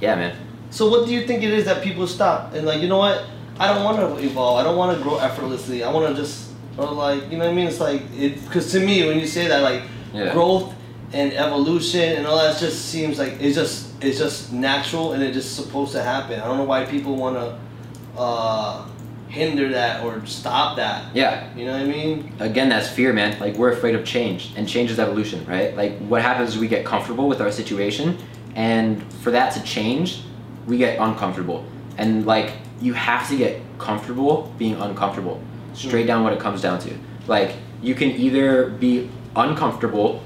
[0.00, 0.36] yeah, man.
[0.70, 3.24] So what do you think it is that people stop and like you know what?
[3.58, 4.58] I don't want to evolve.
[4.58, 5.84] I don't want to grow effortlessly.
[5.84, 7.68] I want to just or like you know what I mean?
[7.68, 10.32] It's like it because to me when you say that like Yeah.
[10.32, 10.72] growth
[11.12, 15.34] and evolution and all that just seems like it's just it's just natural and it's
[15.34, 16.40] just supposed to happen.
[16.40, 18.86] I don't know why people want to uh,
[19.28, 21.14] hinder that or stop that.
[21.14, 21.54] Yeah.
[21.56, 22.32] You know what I mean?
[22.38, 23.38] Again, that's fear, man.
[23.40, 25.76] Like we're afraid of change, and change is evolution, right?
[25.76, 28.18] Like what happens is we get comfortable with our situation,
[28.54, 30.22] and for that to change,
[30.66, 31.64] we get uncomfortable.
[31.98, 35.40] And like you have to get comfortable being uncomfortable.
[35.74, 36.96] Straight down what it comes down to.
[37.26, 40.22] Like you can either be uncomfortable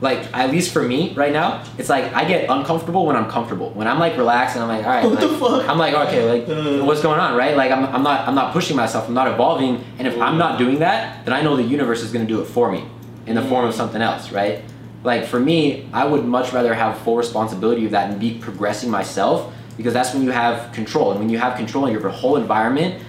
[0.00, 3.70] like at least for me right now, it's like I get uncomfortable when I'm comfortable.
[3.70, 5.68] When I'm like relaxed and I'm like, all right, What the fuck?
[5.68, 6.84] I'm like, okay, like Uh.
[6.84, 7.56] what's going on, right?
[7.56, 10.58] Like I'm, I'm not I'm not pushing myself, I'm not evolving, and if I'm not
[10.58, 12.84] doing that, then I know the universe is gonna do it for me
[13.26, 14.62] in the form of something else, right?
[15.04, 18.90] Like for me, I would much rather have full responsibility of that and be progressing
[18.90, 21.10] myself because that's when you have control.
[21.12, 23.02] And when you have control your whole environment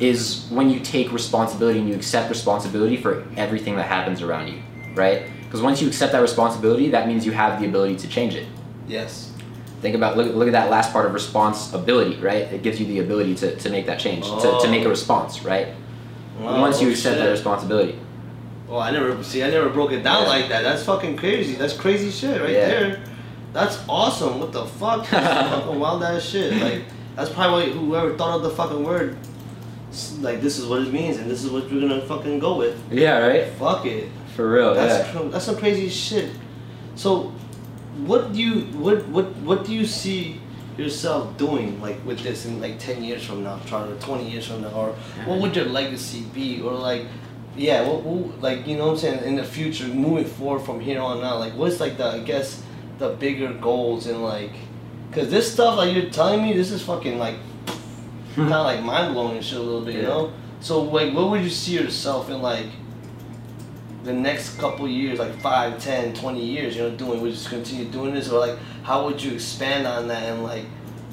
[0.00, 4.60] is when you take responsibility and you accept responsibility for everything that happens around you,
[4.94, 5.22] right?
[5.54, 8.44] Because once you accept that responsibility, that means you have the ability to change it.
[8.88, 9.30] Yes.
[9.82, 12.52] Think about look, look at that last part of responsibility, right?
[12.52, 14.90] It gives you the ability to, to make that change, to, to make a Oh.
[14.90, 15.68] response, right?
[16.40, 17.96] Wow, once you oh, accept that responsibility.
[18.66, 19.44] Well, I never see.
[19.44, 20.28] I never broke it down Yeah.
[20.28, 20.62] like that.
[20.64, 21.54] That's fucking crazy.
[21.54, 22.68] That's crazy shit right Yeah.
[22.68, 23.04] there.
[23.52, 24.40] That's awesome.
[24.40, 25.06] What the fuck?
[25.06, 26.60] Fucking wild ass shit.
[26.60, 26.82] Like
[27.14, 29.16] that's probably whoever thought of the fucking word.
[30.18, 32.76] Like this is what it means, and this is what we're gonna fucking go with.
[32.90, 33.52] Yeah, right?
[33.52, 34.10] Fuck it.
[34.34, 35.20] For real, That's yeah.
[35.20, 36.30] cr- that's some crazy shit.
[36.96, 37.32] So,
[38.04, 40.40] what do you what what what do you see
[40.76, 44.62] yourself doing like with this in like ten years from now, to twenty years from
[44.62, 44.92] now, or
[45.24, 47.06] what would your legacy be, or like,
[47.56, 50.80] yeah, what, what like you know what I'm saying in the future, moving forward from
[50.80, 52.60] here on out, like what's like the I guess
[52.98, 54.50] the bigger goals and like,
[55.12, 57.36] cause this stuff like you're telling me, this is fucking like
[58.34, 60.32] kind of like mind blowing shit a little bit, you know.
[60.58, 62.66] So like, what would you see yourself in like?
[64.04, 67.48] The next couple years, like 5, 10, 20 years, you know, doing, would you just
[67.48, 68.30] continue doing this?
[68.30, 70.64] Or like, how would you expand on that and like,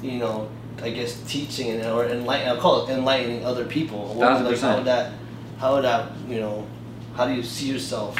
[0.02, 0.48] you know,
[0.82, 4.14] I guess teaching and or enlighten, I'll call it enlightening other people.
[4.14, 4.76] What Thousand like, how percent.
[4.78, 5.12] would that,
[5.58, 6.66] how would that, you know,
[7.14, 8.16] how do you see yourself?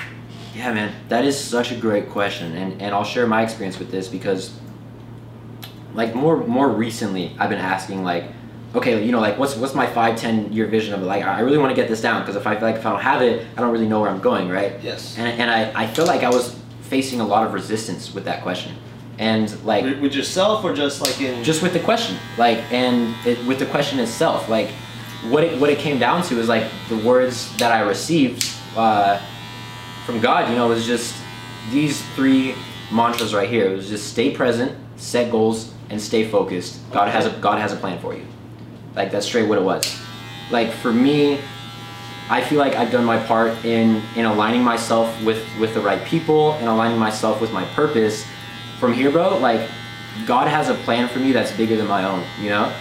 [0.54, 3.90] Yeah, man, that is such a great question, and and I'll share my experience with
[3.90, 4.54] this because,
[5.94, 8.24] like more more recently, I've been asking like,
[8.74, 11.06] okay, you know, like what's what's my five ten year vision of it?
[11.06, 12.90] Like I really want to get this down because if I feel like if I
[12.90, 14.72] don't have it, I don't really know where I'm going, right?
[14.82, 15.16] Yes.
[15.18, 18.42] And and I I feel like I was facing a lot of resistance with that
[18.42, 18.74] question,
[19.18, 21.42] and like With, yourself or just like in.
[21.44, 24.68] just with the question like and it, with the question itself like
[25.30, 29.18] what it what it came down to is like the words that i received uh,
[30.04, 31.14] from god you know was just
[31.70, 32.54] these three
[32.90, 37.24] mantras right here it was just stay present set goals and stay focused god has
[37.26, 38.24] a god has a plan for you
[38.94, 40.00] like that's straight what it was
[40.50, 41.38] like for me
[42.30, 46.04] i feel like i've done my part in in aligning myself with with the right
[46.04, 48.24] people and aligning myself with my purpose
[48.78, 49.68] from here bro like
[50.26, 52.72] god has a plan for me that's bigger than my own you know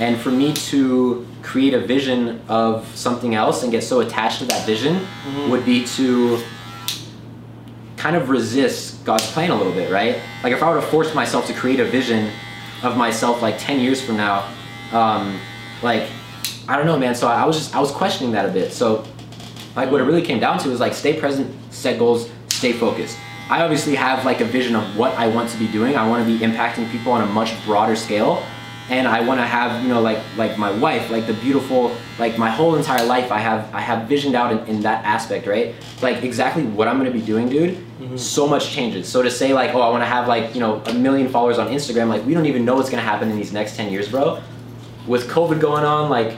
[0.00, 4.44] and for me to create a vision of something else and get so attached to
[4.46, 5.50] that vision Mhm.
[5.50, 6.38] would be to
[7.96, 10.16] kind of resist God's plan a little bit, right?
[10.42, 12.30] Like if I were to force myself to create a vision
[12.82, 14.48] of myself like 10 years from now,
[14.92, 15.38] um,
[15.82, 16.08] like
[16.68, 17.14] I don't know, man.
[17.14, 18.72] So I was just I was questioning that a bit.
[18.72, 19.04] So
[19.76, 23.16] like what it really came down to is like stay present, set goals, stay focused.
[23.48, 25.96] I obviously have like a vision of what I want to be doing.
[25.96, 28.44] I want to be impacting people on a much broader scale.
[28.88, 32.38] And I want to have, you know, like like my wife, like the beautiful, like
[32.38, 33.30] my whole entire life.
[33.30, 35.74] I have I have visioned out in, in that aspect, right?
[36.02, 37.74] Like exactly what I'm gonna be doing, dude.
[37.74, 38.16] Mm-hmm.
[38.16, 39.08] So much changes.
[39.08, 41.58] So to say like, oh, I want to have like you know a million followers
[41.58, 44.08] on Instagram, like we don't even know what's gonna happen in these next ten years,
[44.08, 44.40] bro.
[45.06, 46.36] With COVID going on, like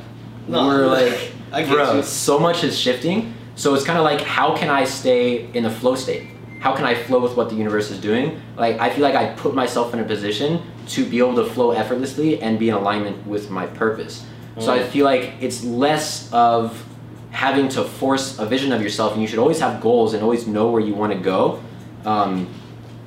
[0.48, 2.02] No, we're like, I bro, you.
[2.02, 3.34] so much is shifting.
[3.54, 6.28] So it's kind of like, how can I stay in the flow state?
[6.60, 8.40] How can I flow with what the universe is doing?
[8.56, 11.72] Like, I feel like I put myself in a position to be able to flow
[11.72, 14.24] effortlessly and be in alignment with my purpose.
[14.58, 14.86] So I Mm.
[14.88, 16.82] feel like it's less of
[17.30, 20.46] having to force a vision of yourself, and you should always have goals and always
[20.46, 21.58] know where you want to go.
[22.04, 22.46] Um,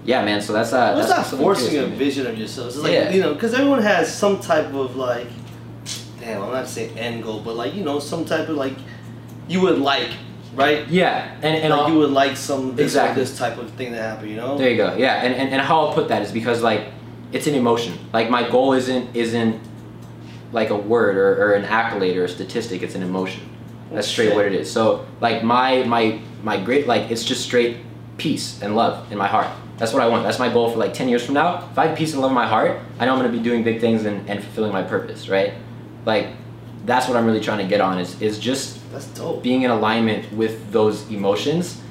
[0.03, 0.41] yeah, man.
[0.41, 2.67] So that's uh, Well, it's that's not forcing a vision of yourself.
[2.69, 3.11] It's like Yeah.
[3.11, 5.27] you know, because everyone has some type of like,
[6.25, 8.75] damn, I'm not saying end goal, but like you know, some type of like,
[9.47, 10.09] you would like,
[10.55, 10.87] right?
[10.87, 13.23] Yeah, and and like you would like some this, Exactly.
[13.23, 14.29] this type of thing to happen.
[14.29, 14.57] You know?
[14.57, 14.95] There you go.
[14.95, 16.87] Yeah, and, and, and how I'll put that is because like
[17.31, 17.97] it's an emotion.
[18.11, 19.61] Like my goal isn't isn't
[20.51, 22.81] like a word or, or an accolade or a statistic.
[22.81, 23.49] It's an emotion.
[23.91, 24.71] That's oh, straight what it is.
[24.71, 27.77] So like my my my great like it's just straight
[28.17, 29.47] peace and love in my heart.
[29.77, 30.23] That's what I want.
[30.23, 31.67] That's my goal for like ten years from now.
[31.69, 33.63] If I have peace and love in my heart, I know I'm gonna be doing
[33.63, 35.53] big things and, and fulfilling my purpose, right?
[36.05, 36.27] Like
[36.85, 39.41] that's what I'm really trying to get on is is just That's dope.
[39.41, 41.81] being in alignment with those emotions,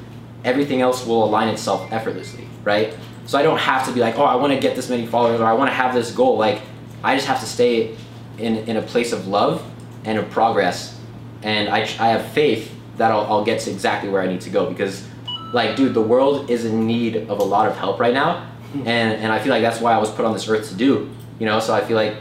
[0.44, 2.96] everything else will align itself effortlessly, right?
[3.26, 5.40] So I don't have to be like, oh, I want to get this many followers
[5.40, 6.36] or I want to have this goal.
[6.36, 6.60] Like,
[7.02, 7.96] I just have to stay
[8.38, 9.64] in, in a place of love
[10.04, 11.00] and of progress.
[11.42, 14.50] And I, I have faith that I'll, I'll get to exactly where I need to
[14.50, 15.06] go because,
[15.52, 18.44] like, dude, the world is in need of a lot of help right now.
[18.72, 18.80] Hmm.
[18.86, 21.10] And, and I feel like that's why I was put on this earth to do,
[21.38, 21.60] you know?
[21.60, 22.16] So I feel like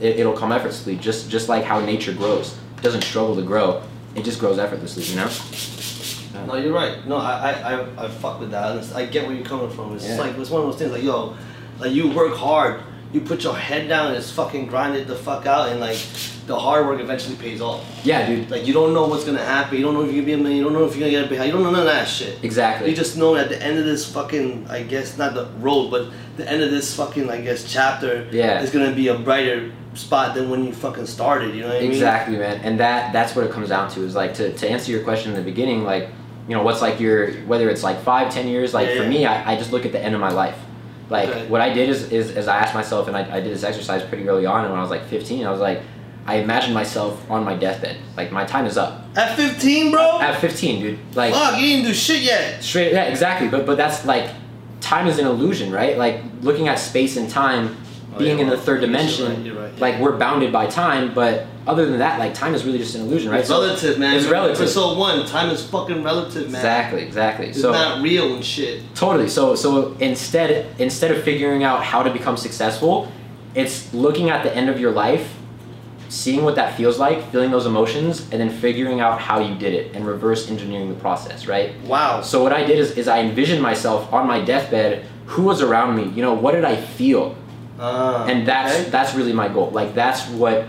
[0.00, 2.56] it, it'll come effortlessly, just, just like how nature grows.
[2.78, 3.82] It doesn't struggle to grow,
[4.14, 5.28] it just grows effortlessly, you know?
[6.46, 7.06] No, you're right.
[7.06, 8.92] No, I, I, I, I fuck with that.
[8.94, 9.94] I get where you're coming from.
[9.94, 10.16] It's Yeah.
[10.18, 10.90] like it's one of those things.
[10.90, 11.36] Like yo,
[11.78, 12.80] like you work hard,
[13.12, 15.96] you put your head down and it's fucking grinded the fuck out, and like
[16.46, 17.82] the hard work eventually pays off.
[18.04, 18.50] Yeah, dude.
[18.50, 19.78] Like you don't know what's gonna happen.
[19.78, 20.58] You don't know if you're gonna be a million.
[20.58, 21.46] You don't know if you're gonna get a behind.
[21.46, 22.42] You don't know none of that shit.
[22.42, 22.90] Exactly.
[22.90, 26.10] You just know at the end of this fucking, I guess not the road, but
[26.36, 28.60] the end of this fucking, I guess, chapter Yeah.
[28.60, 31.54] is gonna be a brighter spot than when you fucking started.
[31.54, 31.90] You know what I mean?
[31.92, 32.60] Exactly, man.
[32.62, 35.30] And that that's what it comes down to is like to, to answer your question
[35.32, 36.08] in the beginning, like,
[36.48, 39.08] you know, what's like your whether it's like five, ten years, like Yeah, for yeah.
[39.08, 40.58] me, I, I just look at the end of my life.
[41.10, 41.46] Like Okay.
[41.48, 44.02] what I did is, is is I asked myself and I, I did this exercise
[44.02, 45.80] pretty early on and when I was like fifteen, I was like
[46.26, 47.98] I imagined myself on my deathbed.
[48.16, 49.04] Like my time is up.
[49.14, 50.20] At 15, bro.
[50.20, 50.98] At fifteen, dude.
[51.14, 52.62] Like Fuck, you didn't do shit yet.
[52.64, 53.48] Straight, yeah, exactly.
[53.48, 54.30] But but that's like
[54.80, 55.96] time is an illusion, right?
[55.98, 57.76] Like looking at space and time,
[58.14, 60.52] Oh, being yeah, in the third I you're dimension, right, you're right, like we're bounded
[60.52, 61.12] by time.
[61.14, 63.40] But other than that, like time is really just an illusion, right?
[63.40, 64.14] It's So- relative, man.
[64.16, 64.60] It's relative.
[64.60, 66.54] Episode one, time is fucking relative, man.
[66.60, 67.46] Exactly, exactly.
[67.48, 68.82] It's so not real and shit.
[68.94, 69.28] totally.
[69.28, 73.08] So so instead instead of figuring out how to become successful,
[73.54, 75.34] it's looking at the end of your life,
[76.08, 79.74] seeing what that feels like, feeling those emotions, and then figuring out how you did
[79.74, 81.72] it and reverse engineering the process, right?
[81.82, 82.20] Wow.
[82.20, 85.04] So what I did is, is I envisioned myself on my deathbed.
[85.26, 86.04] Who was around me?
[86.14, 87.34] You know, what did I feel?
[87.84, 88.90] Uh, And that's okay.
[88.90, 89.70] that's really my goal.
[89.70, 90.64] Like that's what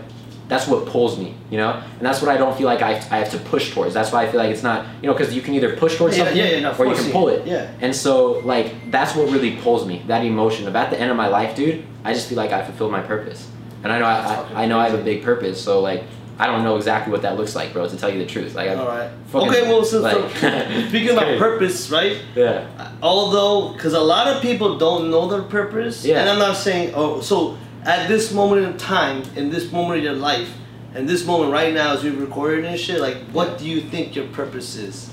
[0.48, 1.34] that's what pulls me.
[1.50, 3.92] You know, and that's what I don't feel like I, I have to push towards.
[3.94, 4.86] That's why I feel like it's not.
[5.02, 6.94] You know, because you can either push towards Yeah, something yeah, yeah, no, or you
[6.94, 7.46] can pull it, it.
[7.48, 7.70] yeah.
[7.80, 8.14] And so
[8.52, 10.02] like that's what really pulls me.
[10.06, 11.84] That emotion of at the end of my life, dude.
[12.04, 13.48] I just feel like I fulfilled my purpose.
[13.82, 14.16] And I know I,
[14.54, 15.60] I, I know I have a big purpose.
[15.62, 16.04] So like
[16.38, 17.88] I don't know exactly what that looks like, bro.
[17.88, 19.10] To tell you the truth, like I'm All right.
[19.28, 20.28] fucking, okay, well, so, so
[20.88, 22.18] speaking about purpose, right?
[22.34, 22.66] yeah.
[23.02, 26.20] Although, because a lot of people don't know their purpose, Yeah.
[26.20, 30.04] and I'm not saying, oh, so at this moment in time, in this moment of
[30.04, 30.52] your life,
[30.94, 33.56] in this moment right now as we've recorded and shit, like, what Yeah.
[33.58, 35.10] do you think your purpose is?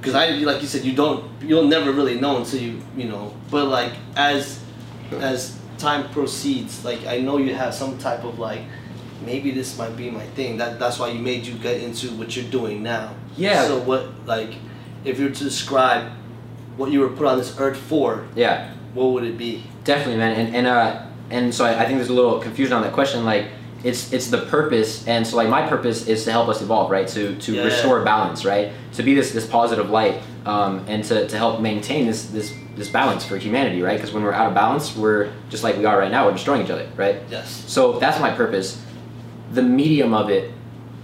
[0.00, 3.34] Because I, like you said, you don't, you'll never really know until you, you know.
[3.50, 4.60] But like as,
[5.12, 8.62] as time proceeds, like I know you have some type of like,
[9.24, 10.56] maybe this might be my thing.
[10.58, 13.14] That that's why you made you get into what you're doing now.
[13.36, 13.66] Yeah.
[13.66, 14.54] So what, like,
[15.04, 16.10] if you were to describe
[16.76, 18.72] what you were put on this earth for, Yeah.
[18.94, 19.64] what would it be?
[19.84, 22.82] Definitely, man, and and uh, and so I, I think there's a little confusion on
[22.82, 23.24] that question.
[23.24, 23.46] Like,
[23.84, 27.08] it's it's the purpose, and so like my purpose is to help us evolve, right?
[27.08, 27.64] To to Yeah.
[27.64, 28.72] restore balance, right?
[28.94, 32.88] To be this this positive light, um, and to, to help maintain this this this
[32.88, 33.96] balance for humanity, right?
[33.96, 36.26] Because when we're out of balance, we're just like we are right now.
[36.26, 37.16] We're destroying each other, right?
[37.30, 37.64] Yes.
[37.66, 38.80] So that's my purpose.
[39.52, 40.50] The medium of it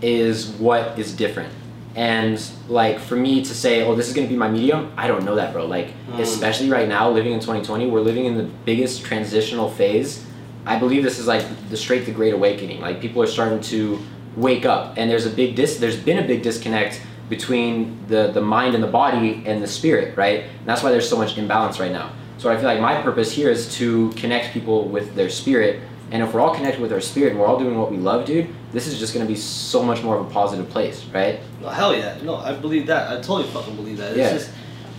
[0.03, 1.53] is what is different.
[1.97, 5.25] And like for me to say, oh, this is gonna be my medium, I don't
[5.25, 5.67] know that, bro.
[5.67, 6.21] Like Mm.
[6.21, 10.25] especially right now, living in 2020, we're living in the biggest transitional phase.
[10.67, 12.81] I believe this is like the straight the great awakening.
[12.81, 13.99] Like people are starting to
[14.37, 15.77] wake up, and there's a big dis.
[15.79, 20.17] There's been a big disconnect between the the mind and the body and the spirit,
[20.17, 20.41] right?
[20.41, 22.11] And that's why there's so much imbalance right now.
[22.39, 25.81] So I feel like my purpose here is to connect people with their spirit.
[26.15, 28.25] And if we're all connected with our spirit and we're all doing what we love,
[28.25, 31.41] dude, this is just gonna be so much more of a positive place, right?
[31.61, 32.17] No, hell yeah.
[32.23, 33.11] No, I believe that.
[33.11, 34.11] I totally fucking believe that.
[34.13, 34.33] It's Yeah.
[34.33, 34.51] just,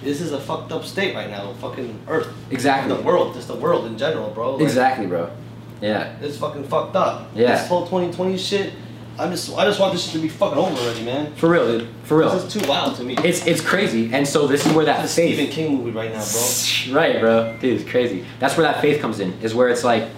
[0.04, 1.54] this is a fucked up state right now.
[1.62, 2.28] Fucking Earth.
[2.52, 2.94] Exactly.
[2.94, 3.34] The world.
[3.34, 4.56] Just the world in general, bro.
[4.56, 5.30] Like, Exactly, bro.
[5.82, 6.16] Yeah.
[6.22, 7.32] It's fucking fucked up.
[7.34, 7.56] Yeah.
[7.56, 8.74] This whole 2020 shit.
[9.18, 11.34] I'm just, I just want this shit to be fucking over already, man.
[11.36, 11.88] For real, dude.
[12.04, 12.30] For real.
[12.32, 13.16] This is too wild to me.
[13.24, 15.48] It's it's crazy, and so this is where that a Stephen.
[15.48, 16.94] King movie right now, bro.
[16.94, 17.56] Right, bro.
[17.62, 18.26] Dude, it's crazy.
[18.40, 19.32] That's where that faith comes in.
[19.42, 20.10] Is where it's like,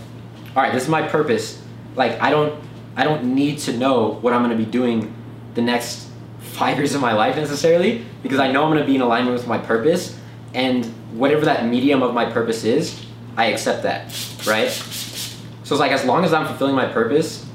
[0.58, 1.62] all right, this is my purpose.
[1.96, 2.60] Like I don't
[2.96, 5.14] I don't need to know what I'm gonna be doing
[5.54, 9.02] the next five years of my life necessarily because I know I'm gonna be in
[9.02, 10.20] alignment with my purpose,
[10.56, 10.84] and
[11.14, 13.00] whatever that medium of my purpose is,
[13.38, 14.06] I accept that,
[14.48, 14.70] right?
[14.72, 17.46] So it's like as long as I'm fulfilling my purpose,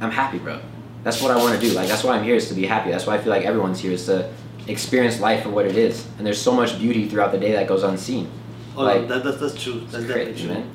[0.00, 0.58] I'm happy, bro.
[1.04, 1.74] That's what I want to do.
[1.74, 2.90] Like that's why I'm here is to be happy.
[2.90, 4.32] That's why I feel like everyone's here is to
[4.68, 6.06] experience life for what it is.
[6.16, 8.30] And there's so much beauty throughout the day that goes unseen.
[8.74, 9.80] Oh, Like- that, that's, that's true.
[9.90, 10.54] That's crazy, true.
[10.54, 10.70] man.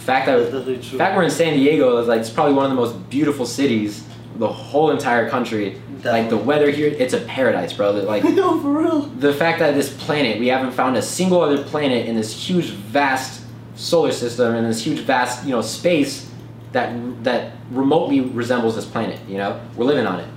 [0.00, 0.98] The fact that definitely true.
[0.98, 4.04] fact we're in San Diego is like it's probably one of the most beautiful cities,
[4.36, 5.80] the whole entire country.
[6.02, 7.90] Like the weather here, it's a paradise, bro.
[7.92, 9.00] Like no, for real.
[9.02, 12.70] the fact that this planet, we haven't found a single other planet in this huge,
[12.70, 13.42] vast
[13.74, 16.30] solar system and this huge, vast, you know, space
[16.72, 19.20] that that remotely resembles this planet.
[19.28, 20.28] You know, we're living on it.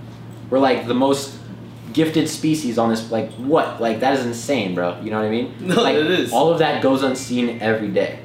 [0.50, 1.38] We're like the most
[1.94, 3.10] gifted species on this.
[3.12, 3.82] Like what?
[3.82, 5.00] Like that is insane, bro.
[5.02, 5.56] You know what I mean?
[5.62, 6.34] No, like, it is.
[6.34, 8.20] All of that goes unseen every day,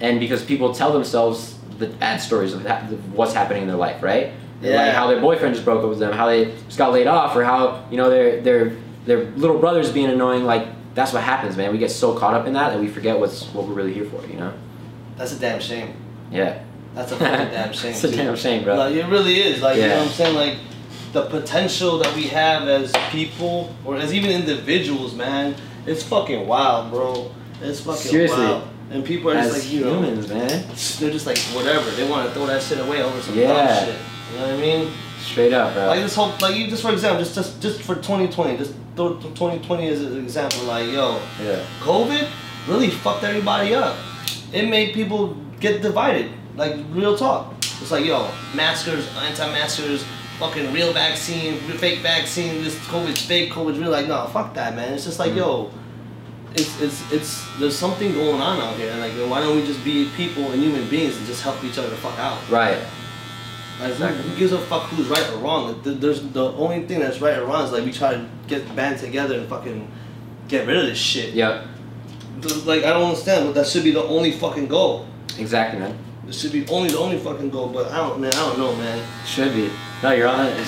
[0.00, 3.76] and because people tell themselves the bad stories of, ha- of what's happening in their
[3.76, 4.32] life, right?
[4.62, 4.76] Yeah.
[4.86, 7.34] Like how their boyfriend just broke up with them, how they just got laid off,
[7.34, 8.76] or how you know their their
[9.06, 10.44] their little brother's being annoying.
[10.44, 11.72] Like that's what happens, man.
[11.72, 14.04] We get so caught up in that that we forget what's what we're really here
[14.04, 14.24] for.
[14.26, 14.52] You know?
[15.16, 15.94] That's a damn shame.
[16.30, 16.62] Yeah.
[16.94, 17.92] That's a fucking damn shame.
[17.92, 18.76] it's a damn shame, bro.
[18.76, 19.62] Like, it really is.
[19.62, 20.34] Like, you know what I'm saying?
[20.34, 20.58] Like,
[21.12, 25.54] the potential that we have as people or as even individuals, man,
[25.86, 27.30] it's fucking wild, bro.
[27.62, 28.44] It's fucking Seriously.
[28.44, 28.68] wild.
[28.90, 30.48] And people are just As like, you know, humans, man.
[30.98, 31.88] they're just like whatever.
[31.92, 33.46] They want to throw that shit away over some Yeah.
[33.54, 33.94] dumb shit.
[34.32, 34.90] You know what I mean?
[35.20, 35.86] Straight up, bro.
[35.86, 39.14] Like this whole, like you just for example, just just just for 2020, just throw
[39.20, 40.64] 2020 as an example.
[40.64, 41.62] Like yo, yeah.
[41.80, 42.26] COVID
[42.66, 43.96] really fucked everybody up.
[44.52, 46.30] It made people get divided.
[46.56, 47.54] Like real talk.
[47.60, 50.04] It's like yo, maskers, anti-maskers,
[50.40, 52.64] fucking real vaccine, fake vaccine.
[52.64, 53.90] This COVID's fake, COVID's real.
[53.90, 54.94] Like no, fuck that, man.
[54.94, 55.36] It's just like Mhm.
[55.36, 55.70] yo.
[56.54, 58.90] It's, it's, it's, there's something going on out here.
[58.90, 61.78] and Like, why don't we just be people and human beings and just help each
[61.78, 62.38] other the fuck out?
[62.50, 62.78] Right.
[63.80, 64.22] Like, Exactly.
[64.28, 65.80] who gives a fuck who's right or wrong?
[65.82, 68.74] Th- There's the only thing that's right or wrong is like we try to get
[68.76, 69.90] band together and fucking
[70.48, 71.32] get rid of this shit.
[71.34, 71.64] Yep.
[72.42, 75.06] Th- Like I don't understand, but that should be the only fucking goal.
[75.38, 75.96] Exactly, man.
[76.28, 77.68] It should be only the only fucking goal.
[77.68, 78.32] But I don't, man.
[78.34, 79.02] I don't know, man.
[79.24, 79.70] Should be.
[80.02, 80.66] No, you're on it.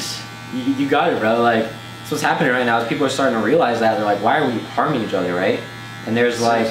[0.55, 1.43] You, you got it, bro.
[1.43, 1.67] Like,
[2.03, 3.95] that's what's happening right now is people are starting to realize that.
[3.95, 5.61] They're like, why are we harming each other, right?
[6.05, 6.67] And there's like,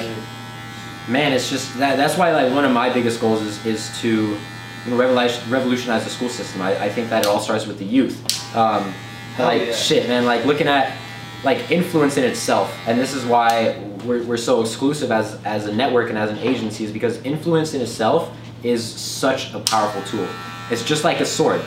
[1.08, 1.96] man, it's just that.
[1.96, 6.04] That's why like one of my biggest goals is is to you know revolutionize, revolutionize
[6.04, 6.60] the school system.
[6.60, 8.20] I, I think that it all starts with the youth.
[8.54, 8.92] Um,
[9.38, 9.72] like yeah.
[9.72, 10.26] shit, man.
[10.26, 10.94] Like looking at
[11.44, 15.74] like influence in itself, and this is why we're, we're so exclusive as as a
[15.74, 20.28] network and as an agency, is because influence in itself is such a powerful tool.
[20.70, 21.62] It's just like a sword.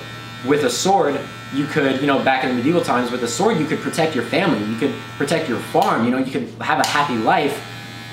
[0.46, 1.20] With a sword,
[1.56, 4.16] you could, you know, back in the medieval times, with a sword, you could protect
[4.16, 7.64] your family, you could protect your farm, you know, you could have a happy life,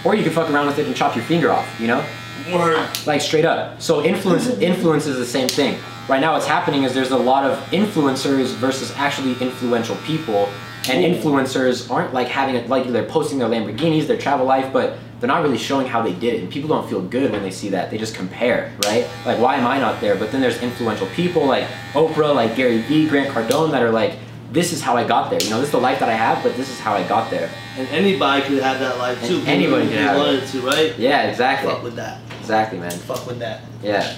[0.04, 2.04] or you could fuck around with it and chop your finger off, you know?
[2.52, 2.88] Word.
[3.06, 3.80] like straight up.
[3.80, 4.62] So influence mm-hmm.
[4.62, 5.78] influence is the same thing.
[6.08, 10.48] Right now, what's happening is there's a lot of influencers versus actually influential people,
[10.88, 14.98] and influencers aren't like having it like they're posting their Lamborghinis, their travel life, but
[15.22, 16.42] they're not really showing how they did it.
[16.42, 17.92] And people don't feel good when they see that.
[17.92, 19.08] They just compare, right?
[19.24, 20.16] Like, why am I not there?
[20.16, 24.16] But then there's influential people like Oprah, like Gary Vee, Grant Cardone that are like,
[24.50, 25.40] this is how I got there.
[25.40, 27.30] You know, this is the life that I have, but this is how I got
[27.30, 27.48] there.
[27.78, 29.38] And anybody could have that life too.
[29.38, 30.18] And anybody they have it.
[30.18, 30.98] wanted to, right?
[30.98, 31.70] Yeah, exactly.
[31.70, 32.20] Fuck with that.
[32.40, 32.90] Exactly, man.
[32.90, 33.60] Fuck with that.
[33.80, 34.16] Yeah,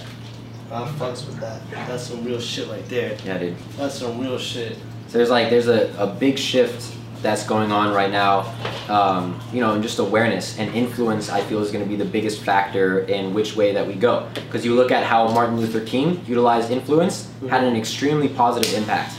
[0.72, 1.60] I fucks with that.
[1.70, 3.14] That's some real shit right there.
[3.26, 3.58] yeah, dude.
[3.76, 4.78] That's some real shit.
[5.08, 8.54] So there's like there's a, a big shift that's going on right now,
[8.88, 11.30] um, you know, and just awareness and influence.
[11.30, 14.28] I feel is going to be the biggest factor in which way that we go.
[14.34, 19.14] Because you look at how Martin Luther King utilized influence, had an extremely positive impact.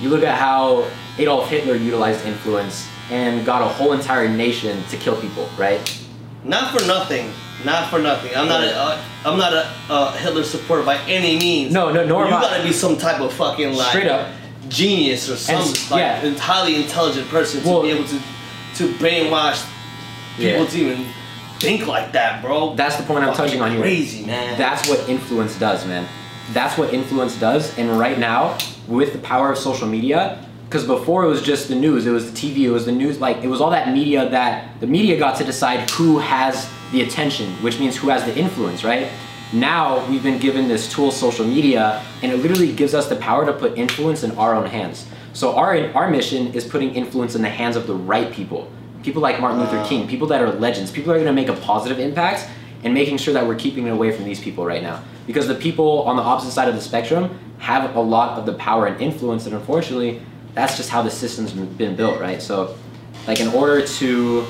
[0.00, 0.88] You look at how
[1.18, 5.78] Adolf Hitler utilized influence and got a whole entire nation to kill people, right?
[6.42, 7.30] Not for nothing.
[7.66, 8.34] Not for nothing.
[8.34, 11.74] I'm not a, uh, I'm not a uh, Hitler supporter by any means.
[11.74, 12.40] No, no, nor You I.
[12.40, 14.32] gotta be some type of fucking like Straight up.
[14.70, 15.60] Genius or some
[15.90, 16.22] like yeah.
[16.22, 18.18] entirely intelligent person to Well- be able to
[18.76, 19.62] to brainwash
[20.36, 20.66] people Yeah.
[20.66, 21.06] to even
[21.58, 22.74] think like that, bro.
[22.74, 23.80] That's the point I'm touching on here.
[23.82, 24.56] Crazy man.
[24.56, 26.06] That's what influence does, man.
[26.54, 27.76] That's what influence does.
[27.78, 28.56] And right now,
[28.88, 32.30] with the power of social media, because before it was just the news, it was
[32.30, 35.18] the TV, it was the news, like it was all that media that the media
[35.18, 39.08] got to decide who has the attention, which means who has the influence, right?
[39.52, 43.44] Now we've been given this tool, social media, and it literally gives us the power
[43.44, 45.06] to put influence in our own hands.
[45.32, 48.70] So our our mission is putting influence in the hands of the right people.
[49.02, 51.56] People like Martin Luther King, people that are legends, people that are gonna make a
[51.56, 52.48] positive impact
[52.84, 55.02] and making sure that we're keeping it away from these people right now.
[55.26, 58.54] Because the people on the opposite side of the spectrum have a lot of the
[58.54, 60.22] power and influence, and unfortunately,
[60.54, 62.40] that's just how the system's been built, right?
[62.40, 62.76] So,
[63.26, 64.46] like, in order to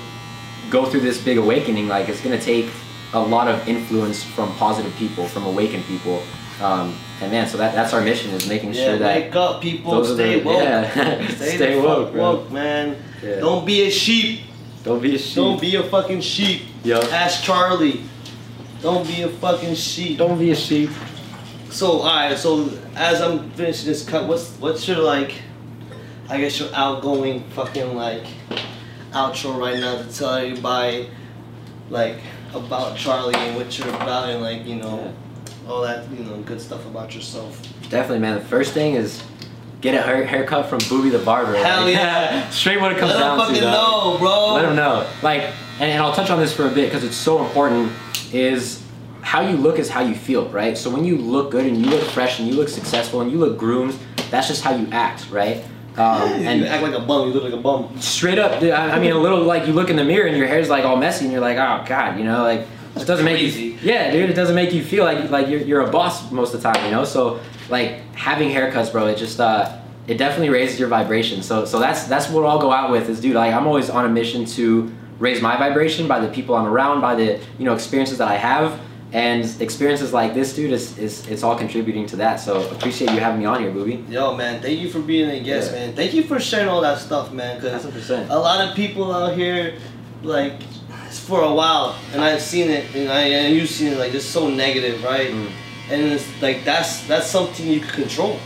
[0.70, 2.66] go through this big awakening, like, it's gonna take
[3.12, 6.22] a lot of influence from positive people, from awakened people.
[6.60, 9.62] Um, and man, so that, that's our mission is making yeah, sure that wake up,
[9.62, 10.04] people.
[10.04, 10.62] Stay the- woke.
[10.62, 11.28] yeah.
[11.28, 12.96] Stay, Stay woke, woke, man.
[13.22, 13.40] Yeah.
[13.40, 14.42] Don't be a sheep.
[14.84, 15.36] don't be a sheep.
[15.36, 16.62] Don't be a fucking sheep.
[16.84, 17.00] Yo.
[17.00, 18.02] Ask Charlie.
[18.82, 20.18] Don't be a fucking sheep.
[20.18, 20.90] Don't be a sheep.
[21.70, 25.34] So alright, so as I'm finishing this cut, what's what's your like
[26.28, 28.24] I guess your outgoing fucking like
[29.12, 31.06] outro right now to tell everybody by
[31.90, 32.18] like
[32.54, 35.12] about Charlie and what you're about and like, you know,
[35.68, 37.60] all that, you know, good stuff about yourself.
[37.88, 38.36] Definitely, man.
[38.38, 39.22] The first thing is
[39.80, 41.54] get a hair, haircut from Booby the barber.
[41.56, 42.48] Hell Like, yeah.
[42.50, 43.60] Straight what it comes Let down to.
[43.60, 44.14] dog.
[44.14, 44.54] know, bro.
[44.54, 45.08] Let him know.
[45.22, 45.42] Like,
[45.80, 47.92] and, and I'll touch on this for a bit because it's so important.
[48.32, 48.82] Is
[49.22, 50.76] how you look is how you feel, right?
[50.78, 53.38] So when you look good and you look fresh and you look successful and you
[53.38, 53.96] look groomed,
[54.30, 55.64] that's just how you act, right?
[56.00, 58.00] Um, you and act like a bum, you look like a bum.
[58.00, 60.36] straight up, dude, I I mean, a little like you look in the mirror and
[60.36, 63.24] your hair's like all messy and you're like, oh god, you know, like it doesn't
[63.24, 66.30] make you, yeah, dude, it doesn't make you feel like like you're, you're a boss
[66.32, 67.04] most of the time, you know.
[67.04, 71.42] So like having haircuts, bro, it just uh, it definitely raises your vibration.
[71.42, 74.04] So so that's that's what I'll go out with is, dude, like I'm always on
[74.04, 77.74] a mission to raise my vibration by the people I'm around, by the you know
[77.74, 78.80] experiences that I have.
[79.12, 82.36] And experiences like this, dude, is, is it's all contributing to that.
[82.36, 84.04] So appreciate you having me on here, Booby.
[84.08, 85.78] Yo, man, thank you for being a guest, Yeah.
[85.86, 85.96] man.
[85.96, 87.60] Thank you for sharing all that stuff, man.
[87.60, 88.30] Cause 100%.
[88.30, 89.74] a lot of people out here,
[90.22, 90.62] like,
[91.10, 94.30] for a while, and I've seen it, and I and you've seen it, like, just
[94.30, 95.30] so negative, right?
[95.32, 95.50] Mm.
[95.90, 98.38] And it's like that's that's something you can control.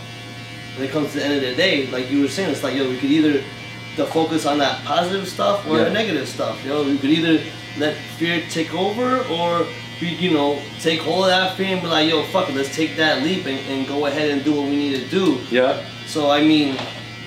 [0.76, 2.74] When it comes to the end of the day, like you were saying, it's like
[2.74, 3.44] yo, we could either
[3.96, 5.84] the focus on that positive stuff or Yeah.
[5.84, 6.64] the negative stuff.
[6.64, 7.38] Yo, we could either
[7.78, 9.66] let fear take over or
[10.00, 12.96] you know, take hold of that fear and be like, yo, fuck it, let's take
[12.96, 15.38] that leap and, and go ahead and do what we need to do.
[15.50, 15.84] Yeah.
[16.06, 16.76] So I mean,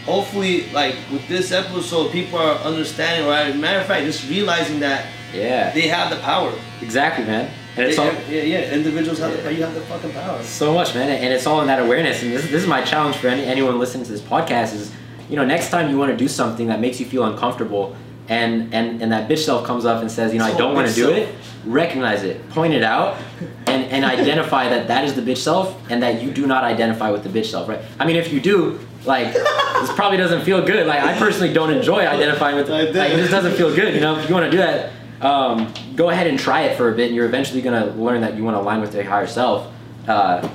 [0.06, 3.28] hopefully, like with this episode, people are understanding.
[3.28, 3.56] Right?
[3.56, 5.72] Matter of fact, just realizing that Yeah.
[5.74, 6.52] they have the power.
[6.82, 7.50] Exactly, man.
[7.76, 9.42] And it's They- all yeah, yeah, individuals have Yeah.
[9.44, 10.42] the you have the fucking power.
[10.44, 12.22] so much, man, and it's all in that awareness.
[12.24, 14.92] And this, this is my challenge for any, anyone listening to this podcast is,
[15.30, 17.96] you know, next time you want to do something that makes you feel uncomfortable,
[18.30, 20.88] and and and that bitch self comes up and says, you know, I don't want
[20.88, 21.34] to do it.
[21.66, 23.18] Recognize it, point it out,
[23.66, 27.12] and and identify that that is the bitch self, and that you do not identify
[27.12, 27.82] with the bitch self, right?
[28.00, 30.88] I mean, if you do, like, this probably doesn't feel good.
[30.88, 32.70] Like, I personally don't enjoy identifying with.
[32.70, 32.96] I did.
[32.96, 33.94] Like, it just doesn't feel good.
[33.96, 36.90] You know, if you want to do that, um, go ahead and try it for
[36.90, 39.28] a bit, and you're eventually gonna learn that you want to align with your higher
[39.28, 39.72] self.
[40.08, 40.48] Uh,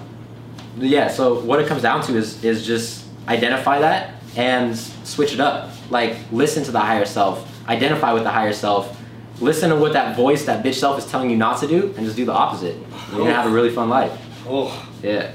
[0.79, 1.09] yeah.
[1.09, 5.71] So what it comes down to is is just identify that and switch it up.
[5.91, 7.49] Like listen to the higher self.
[7.69, 8.99] Identify with the higher self.
[9.41, 12.05] Listen to what that voice, that bitch self, is telling you not to do, and
[12.05, 12.77] just do the opposite.
[13.11, 14.13] You're gonna have a really fun life.
[14.47, 15.31] Oh, Yeah.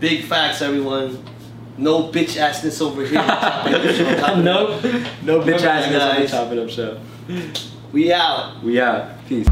[0.00, 1.22] big facts, everyone.
[1.78, 3.14] No bitch assness over here.
[4.42, 4.78] no,
[5.22, 6.28] no bitch Remember ass that, on the.
[6.28, 7.00] Chop It Up show.
[7.92, 8.62] We out.
[8.62, 9.26] We out.
[9.26, 9.46] Peace.